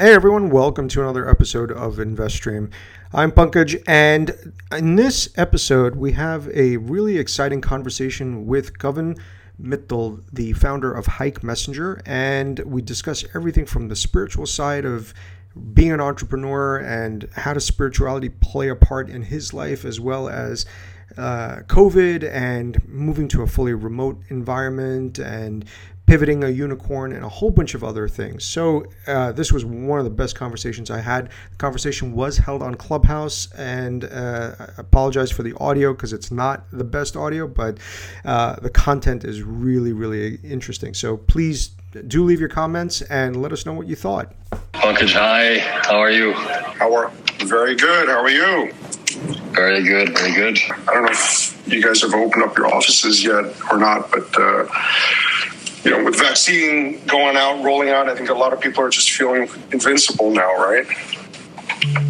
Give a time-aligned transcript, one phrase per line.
[0.00, 2.72] Hey everyone, welcome to another episode of InvestStream.
[3.12, 9.18] I'm Pankaj, and in this episode, we have a really exciting conversation with Kavin
[9.62, 15.12] Mittal, the founder of Hike Messenger, and we discuss everything from the spiritual side of
[15.74, 20.30] being an entrepreneur and how does spirituality play a part in his life, as well
[20.30, 20.64] as
[21.18, 25.64] uh, COVID and moving to a fully remote environment and
[26.10, 28.42] pivoting a unicorn, and a whole bunch of other things.
[28.42, 31.26] So, uh, this was one of the best conversations I had.
[31.26, 36.32] The conversation was held on Clubhouse, and uh, I apologize for the audio because it's
[36.32, 37.78] not the best audio, but
[38.24, 40.94] uh, the content is really, really interesting.
[40.94, 41.68] So, please
[42.08, 44.32] do leave your comments and let us know what you thought.
[44.72, 45.58] Pankaj, hi.
[45.58, 46.32] How are you?
[46.32, 47.12] How are
[47.44, 48.08] very good.
[48.08, 48.72] How are you?
[49.52, 50.58] Very good, very good.
[50.88, 54.28] I don't know if you guys have opened up your offices yet or not, but
[54.36, 54.66] uh,
[55.84, 58.90] you know, with vaccine going out, rolling out, I think a lot of people are
[58.90, 60.86] just feeling invincible now, right?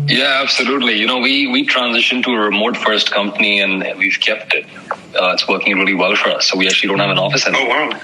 [0.06, 0.94] Yeah, absolutely.
[0.94, 4.66] You know, we we transitioned to a remote first company, and we've kept it.
[5.14, 6.48] Uh, it's working really well for us.
[6.48, 7.76] So we actually don't have an office anymore.
[7.76, 8.00] Oh wow.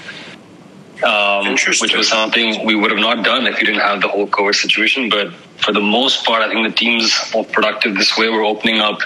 [1.03, 4.27] Um, which was something we would have not done if we didn't have the whole
[4.27, 5.09] COVID situation.
[5.09, 8.29] But for the most part, I think the team's more productive this way.
[8.29, 8.99] We're opening up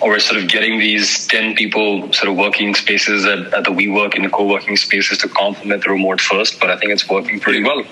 [0.00, 3.70] or we're sort of getting these 10 people sort of working spaces at, at the
[3.70, 7.40] WeWork and the co-working spaces to complement the remote first, but I think it's working
[7.40, 7.82] pretty well.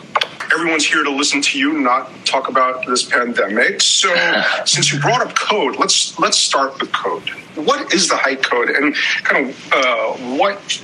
[0.52, 3.80] Everyone's here to listen to you, not talk about this pandemic.
[3.80, 4.14] So
[4.66, 7.28] since you brought up code, let's let's start with code.
[7.54, 8.94] What is the Hike code and
[9.24, 10.82] kind of uh, what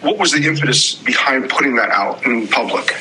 [0.00, 2.94] what was the impetus behind putting that out in public?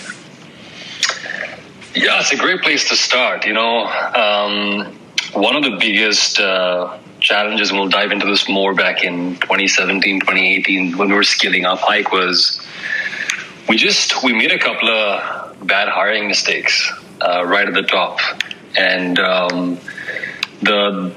[1.96, 3.46] Yeah, it's a great place to start.
[3.46, 4.98] You know, um,
[5.34, 6.98] one of the biggest uh,
[7.28, 11.66] challenges, and we'll dive into this more back in 2017, 2018, when we were scaling
[11.66, 12.66] up Hike, was
[13.68, 16.92] we just we made a couple of bad hiring mistakes
[17.22, 18.20] uh, right at the top,
[18.78, 19.78] and um,
[20.62, 21.14] the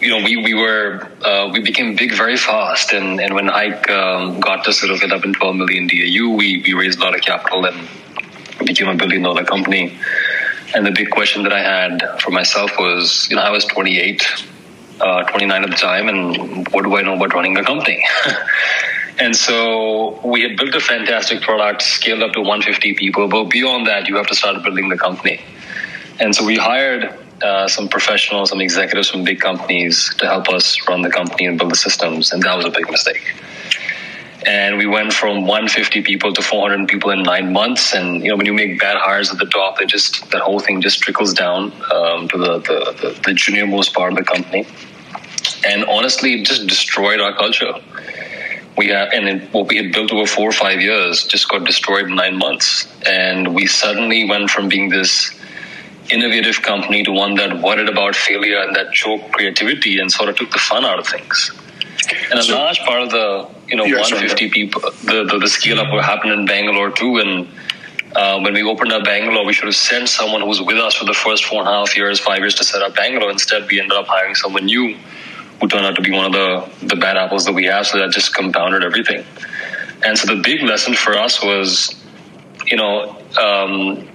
[0.00, 3.88] you know we we were uh, we became big very fast, and and when Hike
[3.90, 7.20] um, got to sort of 11, 12 million DAU, we we raised a lot of
[7.20, 7.88] capital and
[8.66, 9.96] became a billion dollar company.
[10.74, 14.26] And the big question that I had for myself was, you know, I was 28
[15.00, 18.02] uh, 29 at the time, and what do I know about running a company?
[19.18, 23.86] and so we had built a fantastic product, scaled up to 150 people, but beyond
[23.86, 25.40] that, you have to start building the company.
[26.20, 27.12] And so we hired
[27.42, 31.58] uh, some professionals, some executives from big companies to help us run the company and
[31.58, 33.34] build the systems, and that was a big mistake.
[34.46, 37.94] And we went from 150 people to 400 people in nine months.
[37.94, 40.60] And you know, when you make bad hires at the top, it just that whole
[40.60, 44.24] thing just trickles down um, to the, the, the, the junior most part of the
[44.24, 44.66] company
[45.66, 47.72] and honestly, it just destroyed our culture.
[48.76, 52.06] We have, and what we had built over four or five years just got destroyed
[52.06, 55.30] in nine months, and we suddenly went from being this
[56.10, 60.36] innovative company to one that worried about failure and that choked creativity and sort of
[60.36, 61.50] took the fun out of things.
[62.30, 65.80] And a so, large part of the you know 150 people, the, the, the scale
[65.80, 67.48] up happened in Bangalore too, and
[68.14, 70.94] uh, when we opened up Bangalore, we should have sent someone who was with us
[70.94, 73.30] for the first four and a half years, five years to set up Bangalore.
[73.30, 74.96] Instead, we ended up hiring someone new
[75.60, 77.86] who turned out to be one of the, the bad apples that we have.
[77.86, 79.24] So that just compounded everything.
[80.04, 81.94] And so the big lesson for us was,
[82.66, 84.08] you know, um,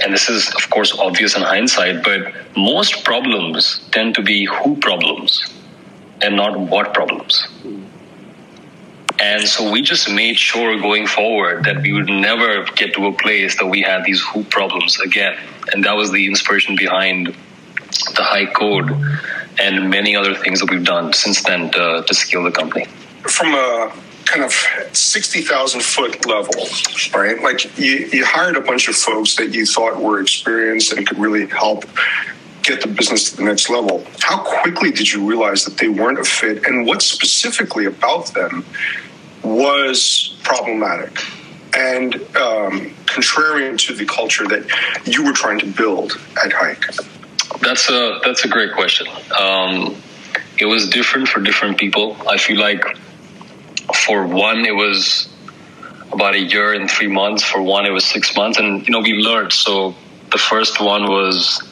[0.00, 4.76] and this is of course obvious in hindsight, but most problems tend to be who
[4.76, 5.42] problems
[6.22, 7.46] and not what problems.
[9.18, 13.12] And so we just made sure going forward that we would never get to a
[13.12, 15.38] place that we had these who problems again.
[15.72, 18.90] And that was the inspiration behind the Hike code
[19.60, 22.86] and many other things that we've done since then to, to scale the company.
[23.22, 23.92] From a
[24.24, 24.52] kind of
[24.96, 26.64] 60,000 foot level,
[27.14, 27.40] right?
[27.42, 31.18] Like you, you hired a bunch of folks that you thought were experienced and could
[31.18, 31.84] really help
[32.62, 34.04] get the business to the next level.
[34.20, 38.64] How quickly did you realize that they weren't a fit and what specifically about them
[39.42, 41.18] was problematic?
[41.74, 44.64] and um, contrarian to the culture that
[45.06, 46.84] you were trying to build at Hike?
[47.60, 49.06] That's a that's a great question.
[49.38, 49.96] Um,
[50.58, 52.16] it was different for different people.
[52.28, 52.84] I feel like
[54.06, 55.28] for one, it was
[56.12, 57.42] about a year and three months.
[57.42, 59.52] For one, it was six months, and you know we learned.
[59.52, 59.94] So
[60.30, 61.62] the first one was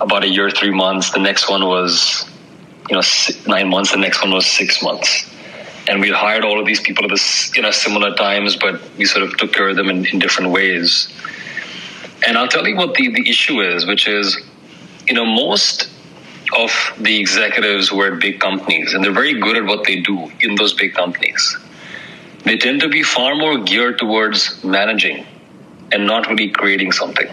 [0.00, 1.10] about a year, three months.
[1.10, 2.24] The next one was
[2.88, 3.02] you know
[3.46, 3.92] nine months.
[3.92, 5.32] The next one was six months.
[5.88, 9.04] And we hired all of these people at this, you know, similar times, but we
[9.04, 11.08] sort of took care of them in, in different ways.
[12.26, 14.36] And I'll tell you what the, the issue is, which is
[15.06, 15.88] you know, most
[16.56, 20.30] of the executives were at big companies and they're very good at what they do
[20.40, 21.56] in those big companies.
[22.44, 25.26] They tend to be far more geared towards managing
[25.92, 27.28] and not really creating something.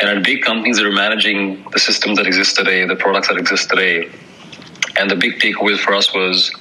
[0.00, 3.36] And at big companies that are managing the systems that exist today, the products that
[3.36, 4.10] exist today,
[4.98, 6.52] and the big takeaway for us was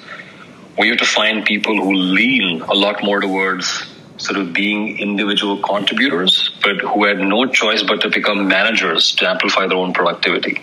[0.78, 3.86] we have to find people who lean a lot more towards
[4.18, 9.28] sort of being individual contributors, but who had no choice but to become managers to
[9.28, 10.62] amplify their own productivity.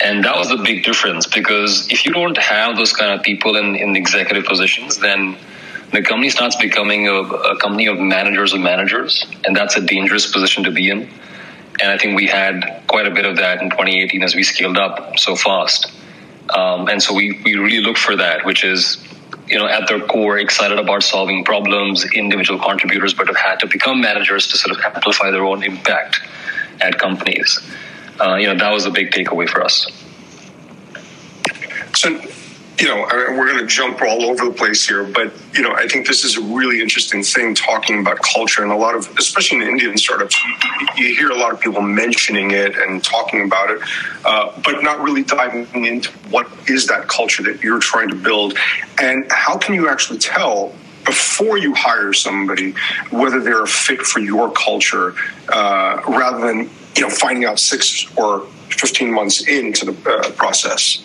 [0.00, 3.56] And that was the big difference because if you don't have those kind of people
[3.56, 5.36] in, in executive positions, then
[5.92, 10.30] the company starts becoming a, a company of managers of managers, and that's a dangerous
[10.30, 11.08] position to be in.
[11.80, 14.76] And I think we had quite a bit of that in 2018 as we scaled
[14.76, 15.90] up so fast.
[16.50, 18.98] Um, and so we, we really look for that, which is,
[19.48, 23.66] you know, at their core, excited about solving problems, individual contributors, but have had to
[23.66, 26.20] become managers to sort of amplify their own impact
[26.80, 27.58] at companies.
[28.20, 29.86] Uh, you know, that was a big takeaway for us.
[31.94, 32.20] So
[32.82, 33.06] you know,
[33.36, 36.24] we're going to jump all over the place here, but you know, I think this
[36.24, 39.96] is a really interesting thing talking about culture, and a lot of, especially in Indian
[39.96, 40.36] startups,
[40.96, 43.80] you, hear a lot of people mentioning it and talking about it,
[44.24, 48.58] uh, but not really diving into what is that culture that you're trying to build,
[49.00, 50.74] and how can you actually tell
[51.04, 52.74] before you hire somebody
[53.10, 55.14] whether they're a fit for your culture,
[55.50, 58.40] uh, rather than you know finding out six or
[58.70, 61.00] 15 months into the uh, process.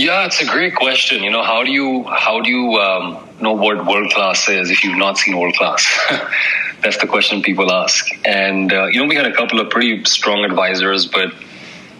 [0.00, 1.22] Yeah, it's a great question.
[1.22, 4.82] You know, how do you how do you um, know what world class is if
[4.82, 5.84] you've not seen world class?
[6.82, 8.06] That's the question people ask.
[8.24, 11.34] And uh, you know, we had a couple of pretty strong advisors, but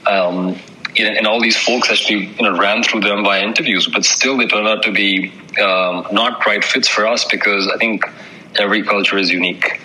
[0.07, 0.57] um,
[0.97, 4.47] and all these folks actually you know ran through them by interviews, but still they
[4.47, 5.31] turned out to be
[5.63, 8.07] um, not right fits for us because I think
[8.59, 9.79] every culture is unique.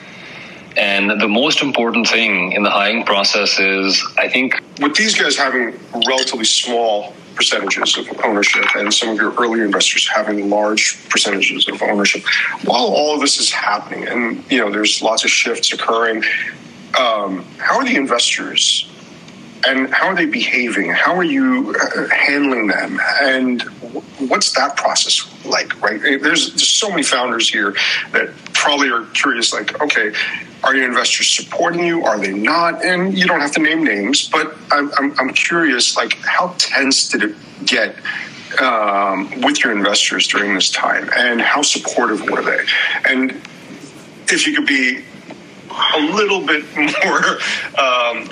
[0.77, 5.37] And the most important thing in the hiring process is, I think, with these guys
[5.37, 11.67] having relatively small percentages of ownership and some of your early investors having large percentages
[11.67, 12.23] of ownership.
[12.63, 16.23] While all of this is happening and you know there's lots of shifts occurring,
[16.97, 18.89] um, how are the investors
[19.67, 20.91] and how are they behaving?
[20.91, 22.99] How are you uh, handling them?
[23.21, 23.63] And
[24.27, 25.81] what's that process like?
[25.81, 26.01] Right?
[26.01, 27.75] There's, there's so many founders here
[28.11, 29.53] that probably are curious.
[29.53, 30.13] Like, okay,
[30.63, 32.03] are your investors supporting you?
[32.03, 32.83] Are they not?
[32.83, 35.95] And you don't have to name names, but I'm, I'm, I'm curious.
[35.95, 37.95] Like, how tense did it get?
[38.61, 42.63] Um, with your investors during this time, and how supportive were they?
[43.05, 43.31] And
[44.29, 45.03] if you could be
[45.95, 47.39] a little bit more
[47.77, 48.27] um,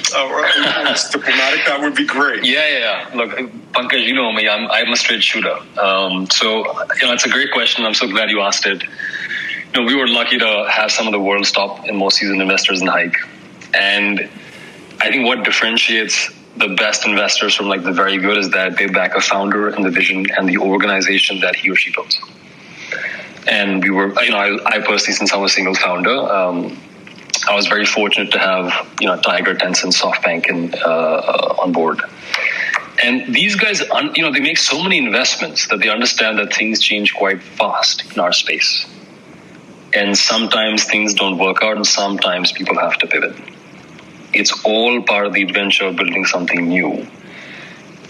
[1.11, 2.43] diplomatic, that would be great.
[2.43, 3.15] Yeah, yeah, yeah.
[3.15, 3.31] Look,
[3.73, 4.47] Pankaj, you know me.
[4.47, 5.55] I'm I'm a straight shooter.
[5.79, 6.65] Um, so
[6.99, 7.85] you know, it's a great question.
[7.85, 8.83] I'm so glad you asked it.
[8.83, 12.41] You know, we were lucky to have some of the world's top and most seasoned
[12.41, 13.17] investors in Hike,
[13.73, 14.29] and
[15.01, 18.87] I think what differentiates the best investors from like the very good is that they
[18.87, 22.19] back a founder and the vision and the organization that he or she builds.
[23.47, 26.77] And we were, you know, I, I personally, since I'm a single founder, um,
[27.47, 32.01] I was very fortunate to have you know Tiger, Tencent, SoftBank, and uh, on board.
[33.03, 33.81] And these guys,
[34.15, 38.13] you know, they make so many investments that they understand that things change quite fast
[38.13, 38.85] in our space.
[39.93, 43.35] And sometimes things don't work out, and sometimes people have to pivot.
[44.31, 47.05] It's all part of the adventure of building something new.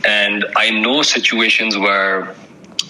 [0.05, 2.35] And I know situations where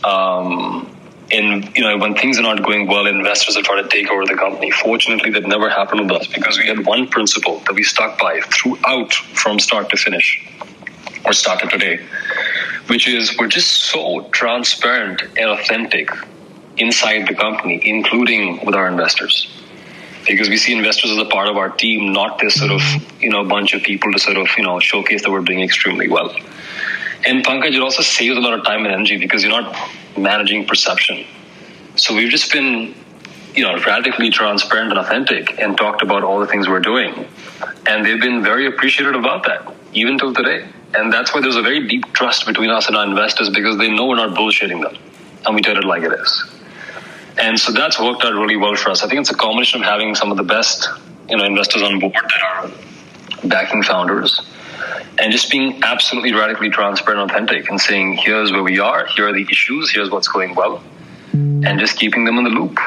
[0.03, 0.95] um,
[1.33, 4.25] in you know when things are not going well, investors are trying to take over
[4.25, 4.69] the company.
[4.71, 8.39] Fortunately, that never happened with us because we had one principle that we stuck by
[8.41, 10.45] throughout from start to finish,
[11.25, 12.05] or started today,
[12.87, 16.09] which is we're just so transparent and authentic
[16.77, 19.47] inside the company, including with our investors.
[20.27, 22.81] Because we see investors as a part of our team, not this sort of
[23.19, 26.07] you know bunch of people to sort of you know showcase that we're doing extremely
[26.07, 26.31] well.
[27.25, 29.75] And Pankaj, it also saves a lot of time and energy because you're not
[30.17, 31.25] managing perception.
[31.95, 32.93] So we've just been,
[33.55, 37.25] you know, radically transparent and authentic and talked about all the things we're doing.
[37.85, 40.67] And they've been very appreciative about that, even till today.
[40.95, 43.89] And that's why there's a very deep trust between us and our investors because they
[43.89, 44.97] know we're not bullshitting them.
[45.45, 46.59] And we tell it like it is.
[47.37, 49.03] And so that's worked out really well for us.
[49.03, 50.87] I think it's a combination of having some of the best,
[51.29, 52.71] you know, investors on board that are
[53.47, 54.41] backing founders
[55.19, 59.27] and just being absolutely radically transparent and authentic and saying, here's where we are, here
[59.27, 60.81] are the issues, here's what's going well,
[61.33, 62.77] and just keeping them in the loop.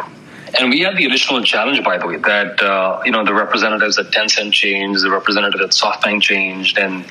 [0.58, 3.98] And we had the additional challenge, by the way, that uh, you know the representatives
[3.98, 7.04] at Tencent changed, the representative at SoftBank changed, and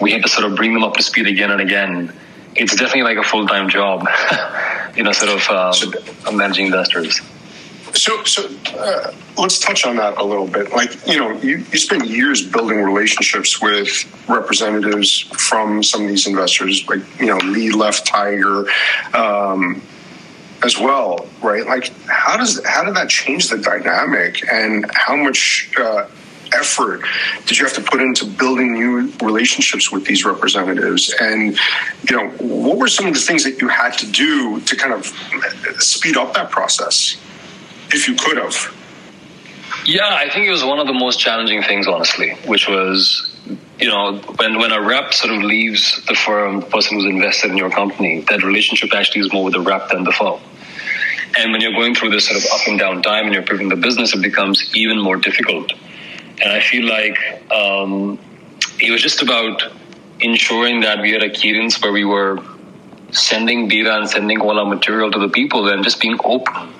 [0.00, 2.12] we had to sort of bring them up to speed again and again.
[2.54, 4.06] It's definitely like a full time job,
[4.96, 7.20] you know, sort of uh, managing investors.
[7.94, 10.72] So, so uh, let's touch on that a little bit.
[10.72, 13.88] Like, you know, you, you spent years building relationships with
[14.28, 18.66] representatives from some of these investors, like, you know, Lee left Tiger
[19.14, 19.80] um,
[20.62, 21.66] as well, right?
[21.66, 26.06] Like, how does how did that change the dynamic, and how much uh,
[26.52, 27.02] effort
[27.46, 31.14] did you have to put into building new relationships with these representatives?
[31.20, 31.58] And,
[32.08, 34.92] you know, what were some of the things that you had to do to kind
[34.92, 35.06] of
[35.80, 37.16] speed up that process,
[37.90, 38.54] if you could have?
[39.84, 43.32] Yeah, I think it was one of the most challenging things, honestly, which was,
[43.78, 47.50] you know, when, when a rep sort of leaves the firm, the person who's invested
[47.50, 50.40] in your company, that relationship actually is more with the rep than the firm.
[51.38, 53.68] And when you're going through this sort of up and down time and you're proving
[53.68, 55.72] the business, it becomes even more difficult.
[56.42, 57.18] And I feel like
[57.52, 58.18] um,
[58.80, 59.62] it was just about
[60.20, 62.42] ensuring that we had a cadence where we were
[63.12, 66.72] sending data and sending all our material to the people and just being open.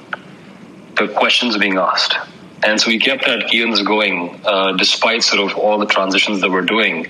[0.96, 2.16] The questions being asked.
[2.62, 6.50] And so we kept that cadence going uh, despite sort of all the transitions that
[6.50, 7.06] we're doing.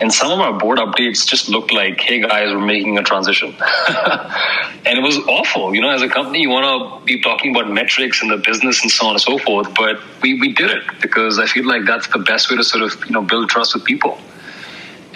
[0.00, 3.48] And some of our board updates just looked like, hey guys, we're making a transition.
[3.88, 5.74] and it was awful.
[5.74, 8.82] You know, as a company, you want to be talking about metrics and the business
[8.82, 9.72] and so on and so forth.
[9.74, 12.82] But we, we did it because I feel like that's the best way to sort
[12.82, 14.18] of, you know, build trust with people.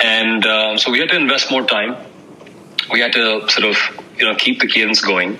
[0.01, 1.97] And um, so we had to invest more time.
[2.91, 3.77] We had to sort of,
[4.17, 5.39] you know, keep the cadence going.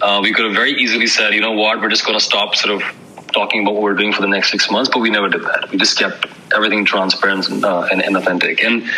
[0.00, 2.54] Uh, we could have very easily said, you know what, we're just going to stop
[2.54, 2.96] sort of
[3.32, 5.70] talking about what we're doing for the next six months, but we never did that.
[5.70, 8.62] We just kept everything transparent and, uh, and, and, authentic.
[8.64, 8.88] And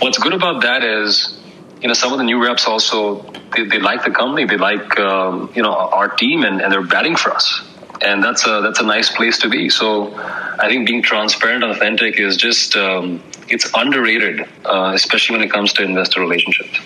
[0.00, 1.38] what's good about that is,
[1.80, 3.22] you know, some of the new reps also
[3.56, 6.82] they, they like the company, they like um, you know our team, and, and they're
[6.82, 7.62] betting for us.
[8.00, 9.68] And that's a that's a nice place to be.
[9.68, 15.46] So, I think being transparent and authentic is just um, it's underrated, uh, especially when
[15.46, 16.78] it comes to investor relationships.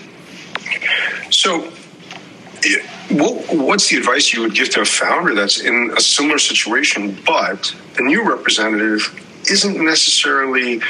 [1.30, 1.70] So,
[3.10, 7.16] what, what's the advice you would give to a founder that's in a similar situation,
[7.26, 9.18] but the new representative
[9.50, 10.80] isn't necessarily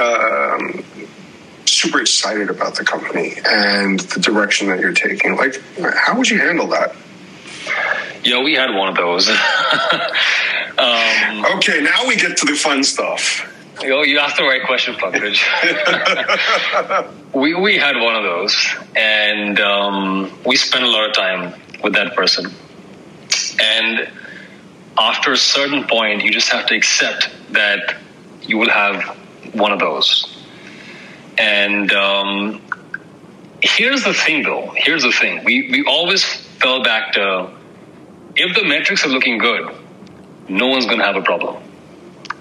[0.00, 0.84] um,
[1.66, 5.36] super excited about the company and the direction that you're taking?
[5.36, 5.60] Like,
[5.94, 6.94] how would you handle that?
[8.24, 9.28] Yeah, we had one of those.
[10.78, 13.50] um, okay, now we get to the fun stuff.
[13.82, 15.42] Oh, you asked the right question, Pankaj.
[17.34, 18.56] we we had one of those,
[18.94, 22.52] and um, we spent a lot of time with that person.
[23.60, 24.08] And
[24.96, 27.96] after a certain point, you just have to accept that
[28.42, 29.02] you will have
[29.52, 30.40] one of those.
[31.36, 32.62] And um,
[33.60, 34.72] here's the thing, though.
[34.76, 35.42] Here's the thing.
[35.44, 36.24] We we always
[36.60, 37.50] fell back to
[38.36, 39.74] if the metrics are looking good,
[40.48, 41.63] no one's going to have a problem.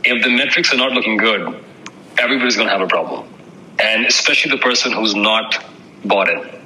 [0.04, 1.64] If the metrics are not looking good,
[2.18, 3.28] everybody's going to have a problem,
[3.80, 5.64] and especially the person who's not
[6.04, 6.64] bought in.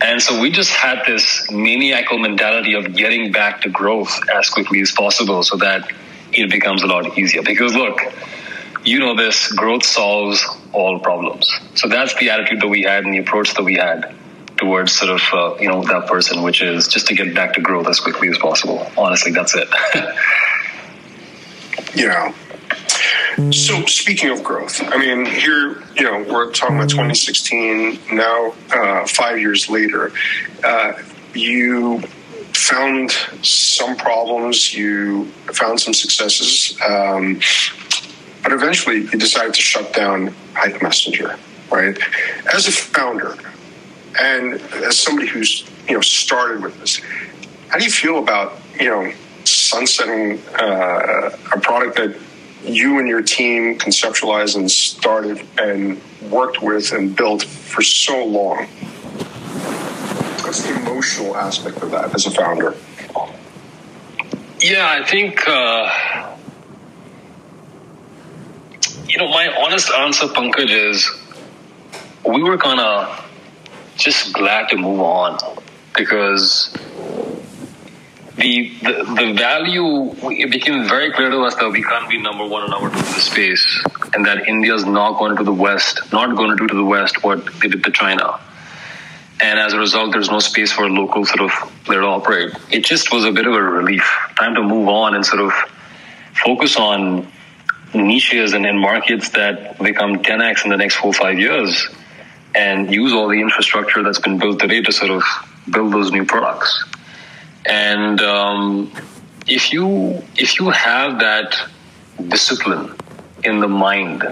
[0.00, 4.80] And so we just had this maniacal mentality of getting back to growth as quickly
[4.80, 5.90] as possible so that
[6.32, 7.42] it becomes a lot easier.
[7.42, 8.00] Because look,
[8.84, 11.52] you know this, growth solves all problems.
[11.74, 14.14] So that's the attitude that we had and the approach that we had
[14.56, 17.60] towards sort of, uh, you know, that person, which is just to get back to
[17.60, 18.88] growth as quickly as possible.
[18.96, 19.68] Honestly, that's it.
[21.94, 22.32] yeah.
[23.38, 28.00] So speaking of growth, I mean, here you know we're talking about 2016.
[28.10, 30.10] Now, uh, five years later,
[30.64, 30.94] uh,
[31.34, 32.00] you
[32.52, 37.40] found some problems, you found some successes, um,
[38.42, 41.38] but eventually you decided to shut down Hike Messenger,
[41.70, 41.96] right?
[42.52, 43.36] As a founder,
[44.18, 44.54] and
[44.84, 47.00] as somebody who's you know started with this,
[47.68, 49.12] how do you feel about you know
[49.44, 52.16] sunsetting uh, a product that
[52.64, 56.00] you and your team conceptualized and started and
[56.30, 58.66] worked with and built for so long?
[60.44, 62.74] What's the emotional aspect of that as a founder?
[64.60, 66.36] Yeah, I think, uh,
[69.06, 71.08] you know, my honest answer, Pankaj, is
[72.26, 73.24] we were kind of
[73.96, 75.38] just glad to move on
[75.96, 76.74] because
[78.38, 82.46] the, the, the value it became very clear to us that we can't be number
[82.46, 86.12] one number two in the space, and that India is not going to the West,
[86.12, 88.38] not going to do to the West what they did to China.
[89.40, 91.50] And as a result, there's no space for a local sort of
[91.84, 92.52] player to operate.
[92.70, 94.08] It just was a bit of a relief.
[94.36, 95.52] Time to move on and sort of
[96.44, 97.30] focus on
[97.94, 101.88] niches and, and markets that become 10x in the next four or five years
[102.54, 105.22] and use all the infrastructure that's been built today to sort of
[105.70, 106.84] build those new products.
[107.68, 108.90] And um,
[109.46, 111.54] if you if you have that
[112.28, 112.96] discipline
[113.44, 114.22] in the mind,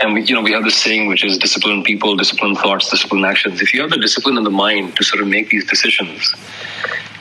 [0.00, 3.24] and we, you know we have this saying which is discipline people, discipline thoughts, discipline
[3.26, 3.60] actions.
[3.60, 6.34] If you have the discipline in the mind to sort of make these decisions,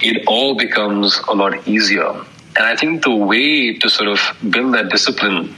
[0.02, 2.10] it all becomes a lot easier.
[2.56, 5.54] And I think the way to sort of build that discipline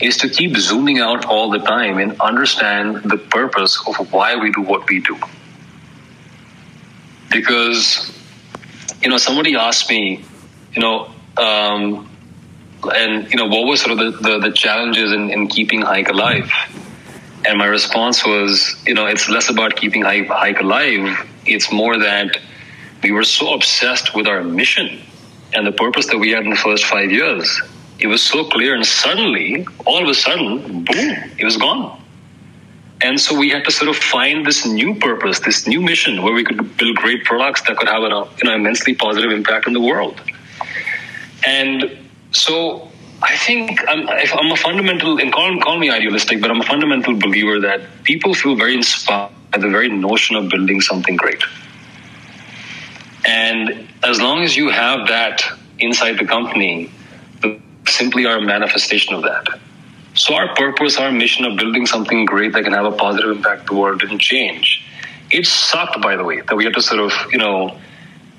[0.00, 4.50] is to keep zooming out all the time and understand the purpose of why we
[4.52, 5.16] do what we do.
[7.30, 8.17] Because
[9.02, 10.24] you know, somebody asked me,
[10.72, 12.08] you know, um,
[12.84, 16.08] and you know, what was sort of the, the, the challenges in, in keeping Hike
[16.08, 16.50] alive?
[17.46, 21.26] And my response was, you know, it's less about keeping Hike, Hike alive.
[21.46, 22.36] It's more that
[23.02, 25.02] we were so obsessed with our mission
[25.52, 27.62] and the purpose that we had in the first five years.
[27.98, 32.00] It was so clear, and suddenly, all of a sudden, boom, it was gone.
[33.00, 36.32] And so we had to sort of find this new purpose, this new mission where
[36.32, 39.72] we could build great products that could have an you know, immensely positive impact on
[39.72, 40.20] the world.
[41.46, 41.96] And
[42.32, 42.90] so
[43.22, 47.14] I think I'm, I'm a fundamental, and call, call me idealistic, but I'm a fundamental
[47.14, 51.42] believer that people feel very inspired by the very notion of building something great.
[53.24, 55.42] And as long as you have that
[55.78, 56.90] inside the company,
[57.86, 59.46] simply are a manifestation of that.
[60.18, 63.68] So our purpose, our mission of building something great that can have a positive impact
[63.68, 64.84] the world didn't change.
[65.30, 67.78] It sucked, by the way, that we had to sort of, you know,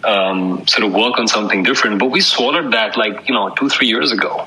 [0.03, 1.97] um, sort of work on something different.
[1.97, 4.45] But we swallowed that like, you know, two, three years ago.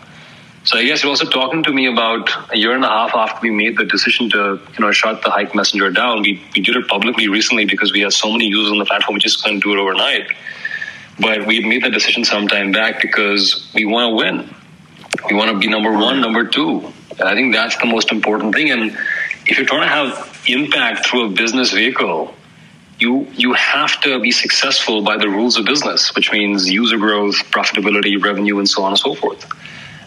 [0.64, 3.40] So I guess you're also talking to me about a year and a half after
[3.40, 6.20] we made the decision to, you know, shut the Hike Messenger down.
[6.20, 9.14] We, we did it publicly recently because we had so many users on the platform,
[9.14, 10.30] we just couldn't do it overnight.
[11.18, 14.54] But we made that decision some time back because we want to win.
[15.30, 16.92] We want to be number one, number two.
[17.22, 18.72] And I think that's the most important thing.
[18.72, 18.98] And
[19.46, 22.34] if you're trying to have impact through a business vehicle,
[22.98, 27.36] you you have to be successful by the rules of business, which means user growth,
[27.52, 29.46] profitability, revenue, and so on and so forth.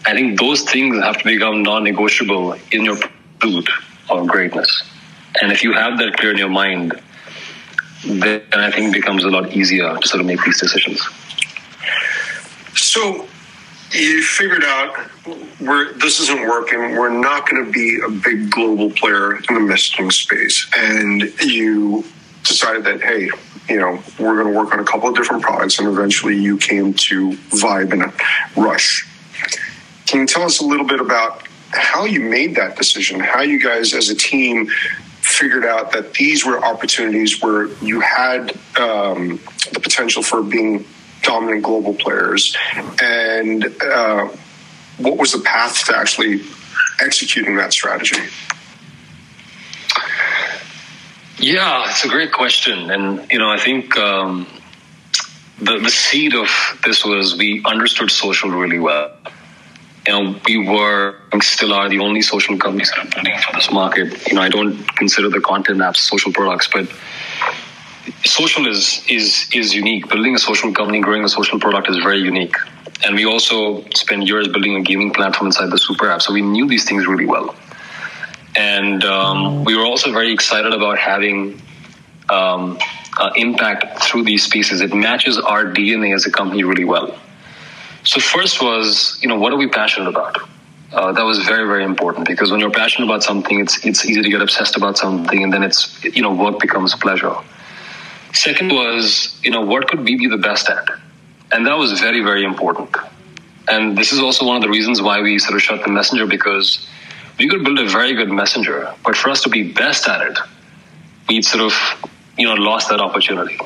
[0.04, 2.98] I think those things have to become non-negotiable in your
[3.40, 3.70] pursuit
[4.10, 4.70] of greatness.
[5.40, 7.00] And if you have that clear in your mind,
[8.04, 11.00] then I think it becomes a lot easier to sort of make these decisions.
[12.74, 13.26] So
[13.92, 14.96] you figured out
[15.60, 16.96] we're, this isn't working.
[16.96, 20.66] We're not going to be a big global player in the messaging space.
[20.76, 22.04] And you
[22.42, 23.30] decided that, hey,
[23.68, 25.78] you know, we're going to work on a couple of different products.
[25.78, 28.12] And eventually you came to Vibe and
[28.56, 29.08] Rush.
[30.06, 33.20] Can you tell us a little bit about how you made that decision?
[33.20, 34.68] How you guys as a team
[35.20, 39.40] figured out that these were opportunities where you had um,
[39.72, 40.84] the potential for being
[41.26, 42.56] dominant global players,
[43.02, 44.28] and uh,
[44.98, 46.40] what was the path to actually
[47.00, 48.22] executing that strategy?
[51.38, 54.46] Yeah, it's a great question, and you know, I think um,
[55.58, 56.48] the the seed of
[56.84, 59.12] this was we understood social really well
[60.06, 63.70] you know, we were still are the only social companies that are building for this
[63.70, 64.28] market.
[64.28, 66.88] You know, I don't consider the content apps social products, but
[68.24, 70.08] social is is is unique.
[70.08, 72.56] Building a social company, growing a social product is very unique.
[73.04, 76.42] And we also spent years building a gaming platform inside the super app, so we
[76.42, 77.54] knew these things really well.
[78.56, 81.60] And um, we were also very excited about having
[82.30, 82.78] um,
[83.18, 84.80] uh, impact through these spaces.
[84.80, 87.18] It matches our DNA as a company really well.
[88.04, 90.38] So first was, you know, what are we passionate about?
[90.92, 94.22] Uh, that was very, very important because when you're passionate about something, it's it's easy
[94.22, 97.34] to get obsessed about something, and then it's you know work becomes pleasure.
[98.32, 100.88] Second was, you know, what could we be the best at,
[101.52, 102.94] and that was very, very important.
[103.68, 106.26] And this is also one of the reasons why we sort of shut the messenger
[106.26, 106.86] because
[107.38, 110.38] we could build a very good messenger, but for us to be best at it,
[111.28, 111.74] we'd sort of
[112.38, 113.58] you know lost that opportunity.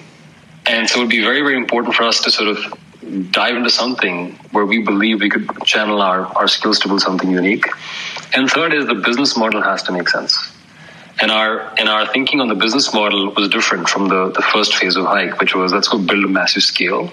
[0.67, 4.39] And so it'd be very, very important for us to sort of dive into something
[4.53, 7.65] where we believe we could channel our, our skills to build something unique.
[8.35, 10.53] And third is the business model has to make sense.
[11.21, 14.75] And our and our thinking on the business model was different from the, the first
[14.75, 17.11] phase of Hike, which was let's go build a massive scale.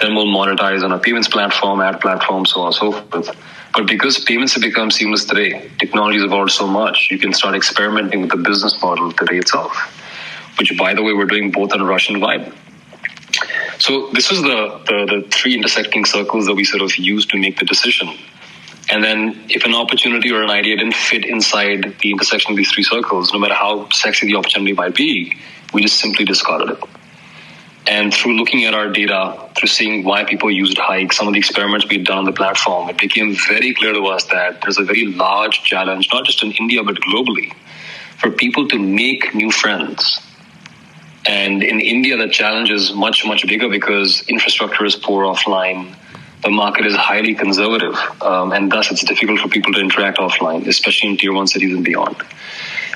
[0.00, 3.36] Then we'll monetize on a payments platform, ad platform, so on and so forth.
[3.72, 7.54] But because payments have become seamless today, technology has evolved so much, you can start
[7.54, 9.74] experimenting with the business model today itself.
[10.58, 12.54] Which by the way, we're doing both on Rush and Vibe.
[13.78, 17.38] So this was the, the, the three intersecting circles that we sort of used to
[17.38, 18.08] make the decision.
[18.90, 22.70] And then if an opportunity or an idea didn't fit inside the intersection of these
[22.70, 25.36] three circles, no matter how sexy the opportunity might be,
[25.72, 26.82] we just simply discarded it.
[27.88, 31.38] And through looking at our data, through seeing why people used Hike, some of the
[31.38, 34.84] experiments we've done on the platform, it became very clear to us that there's a
[34.84, 37.52] very large challenge, not just in India, but globally,
[38.18, 40.20] for people to make new friends
[41.26, 45.94] and in India, the challenge is much, much bigger because infrastructure is poor offline.
[46.42, 50.66] The market is highly conservative, um, and thus it's difficult for people to interact offline,
[50.66, 52.16] especially in tier one cities and beyond.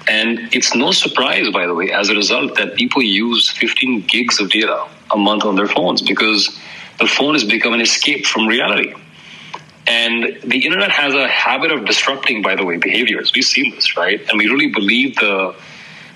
[0.09, 4.41] And it's no surprise, by the way, as a result, that people use 15 gigs
[4.41, 6.59] of data a month on their phones because
[6.99, 8.95] the phone has become an escape from reality.
[9.87, 13.33] And the internet has a habit of disrupting, by the way, behaviors.
[13.35, 14.21] We've seen this, right?
[14.29, 15.55] And we really believe the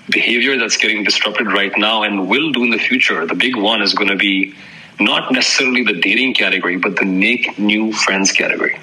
[0.09, 3.81] behavior that's getting disrupted right now and will do in the future, the big one
[3.81, 4.55] is going to be
[4.99, 8.79] not necessarily the dating category, but the make new friends category.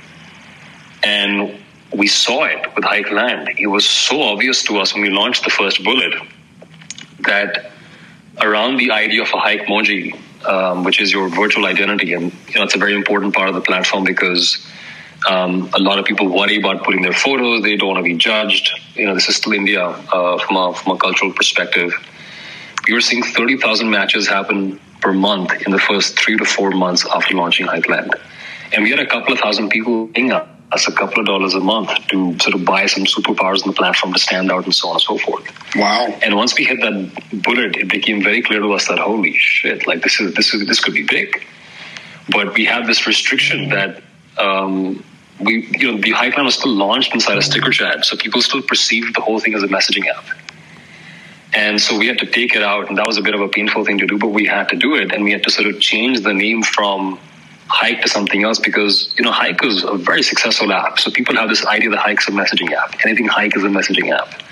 [1.03, 1.59] And
[1.95, 3.59] we saw it with Hikeland.
[3.59, 6.15] It was so obvious to us when we launched the first bullet
[7.21, 7.73] that
[8.41, 12.65] around the idea of a Hikemoji, um, which is your virtual identity, and you know
[12.65, 14.67] it's a very important part of the platform because
[15.29, 18.17] um, a lot of people worry about putting their photos; they don't want to be
[18.17, 18.71] judged.
[18.95, 21.93] You know, this is still India uh, from a from a cultural perspective.
[22.87, 26.71] We were seeing thirty thousand matches happen per month in the first three to four
[26.71, 27.89] months after launching Hike
[28.73, 31.61] and we had a couple of thousand people paying us a couple of dollars a
[31.61, 34.89] month to sort of buy some superpowers on the platform to stand out and so
[34.89, 35.45] on and so forth.
[35.77, 36.07] Wow.
[36.23, 39.87] And once we hit that bullet, it became very clear to us that holy shit,
[39.87, 41.45] like this is this is this could be big.
[42.31, 44.03] But we have this restriction that
[44.39, 45.05] um,
[45.41, 48.63] we you know the Land was still launched inside a sticker chat, so people still
[48.63, 50.25] perceived the whole thing as a messaging app.
[51.55, 53.49] And so we had to take it out, and that was a bit of a
[53.49, 55.69] painful thing to do, but we had to do it, and we had to sort
[55.69, 57.19] of change the name from
[57.69, 60.99] Hike to something else because you know Hike is a very successful app.
[60.99, 62.95] So people have this idea that Hike's a messaging app.
[63.05, 64.43] Anything Hike is a messaging app.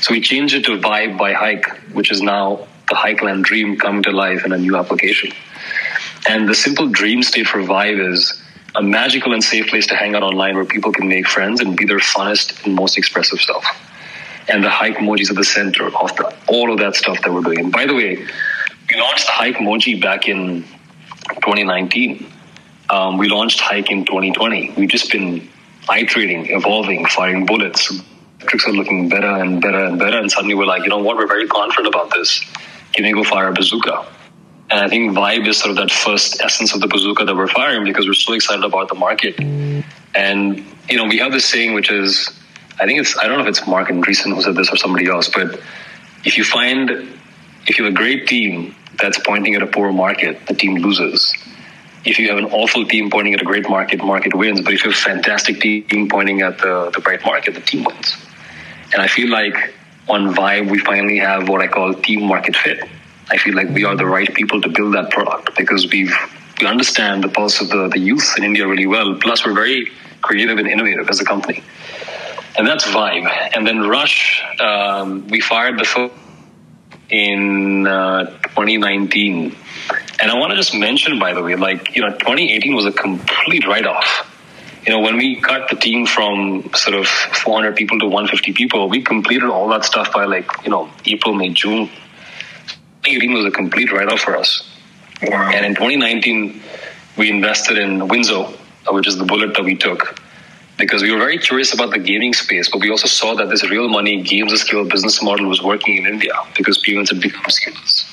[0.00, 4.02] So we changed it to Vibe by Hike, which is now the Hikeland dream come
[4.02, 5.32] to life in a new application.
[6.28, 8.40] And the simple dream state for Vibe is
[8.74, 11.76] a magical and safe place to hang out online where people can make friends and
[11.76, 13.64] be their funnest and most expressive self.
[14.48, 17.40] And the Hike emojis at the center of the, all of that stuff that we're
[17.42, 17.60] doing.
[17.60, 20.64] And by the way, we launched Hike emoji back in
[21.28, 22.32] 2019
[22.90, 24.74] um, we launched Hike in 2020.
[24.76, 25.48] We've just been
[25.94, 27.92] iterating, evolving, firing bullets.
[28.40, 30.18] Metrics are looking better and better and better.
[30.18, 31.16] And suddenly we're like, you know what?
[31.16, 32.40] We're very confident about this.
[32.92, 34.06] Can we go fire a bazooka?
[34.70, 37.48] And I think Vibe is sort of that first essence of the bazooka that we're
[37.48, 39.38] firing because we're so excited about the market.
[40.14, 42.30] And, you know, we have this saying, which is,
[42.80, 45.08] I think it's, I don't know if it's Marc Andreessen who said this or somebody
[45.08, 45.60] else, but
[46.24, 46.90] if you find,
[47.66, 51.34] if you have a great team that's pointing at a poor market, the team loses
[52.04, 54.60] if you have an awful team pointing at a great market, market wins.
[54.60, 57.84] But if you have a fantastic team pointing at the, the bright market, the team
[57.84, 58.16] wins.
[58.92, 59.74] And I feel like
[60.08, 62.86] on Vibe, we finally have what I call team market fit.
[63.30, 66.14] I feel like we are the right people to build that product because we've
[66.60, 69.16] we understand the pulse of the, the youth in India really well.
[69.16, 71.64] Plus, we're very creative and innovative as a company.
[72.56, 73.28] And that's Vibe.
[73.54, 76.14] And then Rush, um, we fired the first
[77.10, 79.56] in uh, 2019
[80.20, 82.92] and I want to just mention, by the way, like, you know, 2018 was a
[82.92, 84.30] complete write off.
[84.86, 88.88] You know, when we cut the team from sort of 400 people to 150 people,
[88.88, 91.88] we completed all that stuff by like, you know, April, May, June.
[93.04, 94.68] 2018 was a complete write off for us.
[95.22, 95.50] Wow.
[95.52, 96.62] And in 2019,
[97.16, 98.52] we invested in Winzo,
[98.88, 100.18] which is the bullet that we took
[100.76, 103.68] because we were very curious about the gaming space, but we also saw that this
[103.70, 107.48] real money games a scale business model was working in India because payments had become
[107.48, 108.04] skills.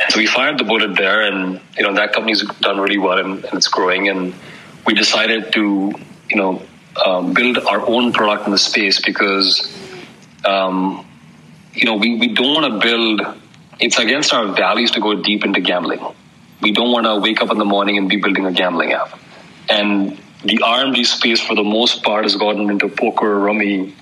[0.00, 3.18] And so we fired the bullet there, and you know that company's done really well
[3.18, 4.08] and, and it's growing.
[4.08, 4.34] And
[4.86, 5.92] we decided to
[6.28, 6.62] you know
[7.04, 9.70] um, build our own product in the space because
[10.44, 11.06] um,
[11.74, 13.38] you know we, we don't want to build.
[13.80, 16.00] It's against our values to go deep into gambling.
[16.60, 19.18] We don't want to wake up in the morning and be building a gambling app.
[19.68, 23.94] And the RMG space, for the most part, has gotten into poker, rummy,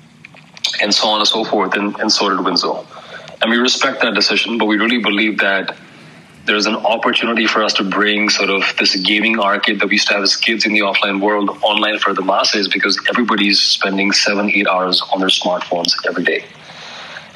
[0.81, 2.87] and so on and so forth, and, and so did Winzo.
[3.43, 5.77] And we respect that decision, but we really believe that
[6.47, 10.09] there's an opportunity for us to bring sort of this gaming arcade that we used
[10.09, 14.11] to have as kids in the offline world online for the masses because everybody's spending
[14.11, 16.45] seven, eight hours on their smartphones every day.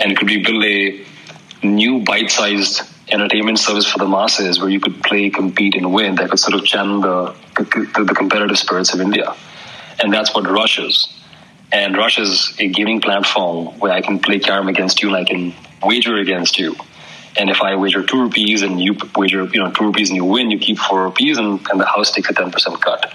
[0.00, 1.04] And could we build a
[1.62, 6.14] new bite sized entertainment service for the masses where you could play, compete, and win
[6.16, 9.34] that could sort of channel the, the, the competitive spirits of India?
[10.02, 11.08] And that's what Rush is.
[11.72, 15.24] And Rush is a gaming platform where I can play Carrom against you and I
[15.24, 16.76] can wager against you.
[17.36, 20.24] And if I wager two rupees and you wager, you know, two rupees and you
[20.24, 23.12] win, you keep four rupees and, and the house takes a 10% cut.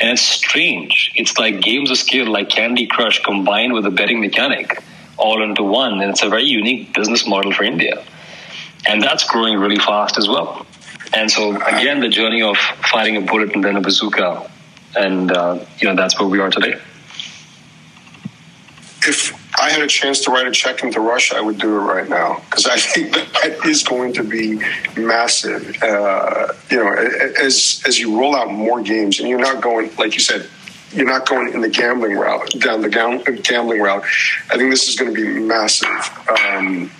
[0.00, 1.12] And it's strange.
[1.14, 4.82] It's like games of skill, like Candy Crush combined with a betting mechanic
[5.16, 6.00] all into one.
[6.00, 8.04] And it's a very unique business model for India.
[8.86, 10.66] And that's growing really fast as well.
[11.14, 12.56] And so again, the journey of
[12.90, 14.50] firing a bullet and then a bazooka.
[14.96, 16.74] And, uh, you know, that's where we are today.
[19.06, 21.80] If I had a chance to write a check into Russia, I would do it
[21.80, 24.60] right now because I think that is going to be
[24.96, 25.76] massive.
[25.82, 30.14] Uh, you know, as as you roll out more games, and you're not going like
[30.14, 30.48] you said,
[30.92, 34.04] you're not going in the gambling route down the gambling route.
[34.50, 35.88] I think this is going to be massive.
[36.48, 36.90] Um,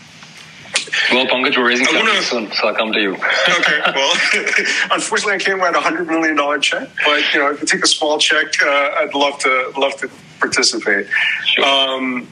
[1.11, 3.15] well, Pankaj, we're raising money soon, so I'll come to you.
[3.15, 3.81] okay.
[3.95, 4.17] Well,
[4.93, 7.85] unfortunately, I can't write a hundred million dollar check, but you know, if you take
[7.85, 8.67] a small check, uh,
[8.99, 11.07] I'd love to love to participate.
[11.45, 11.65] Sure.
[11.65, 12.29] Um,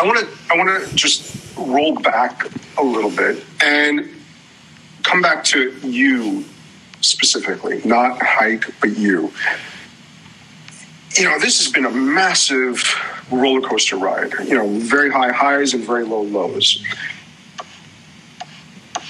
[0.00, 2.46] I want to I want to just roll back
[2.78, 4.08] a little bit and
[5.02, 6.44] come back to you
[7.00, 9.32] specifically, not hike, but you.
[11.16, 12.82] you know, this has been a massive
[13.30, 14.32] roller coaster ride.
[14.46, 16.84] You know, very high highs and very low lows.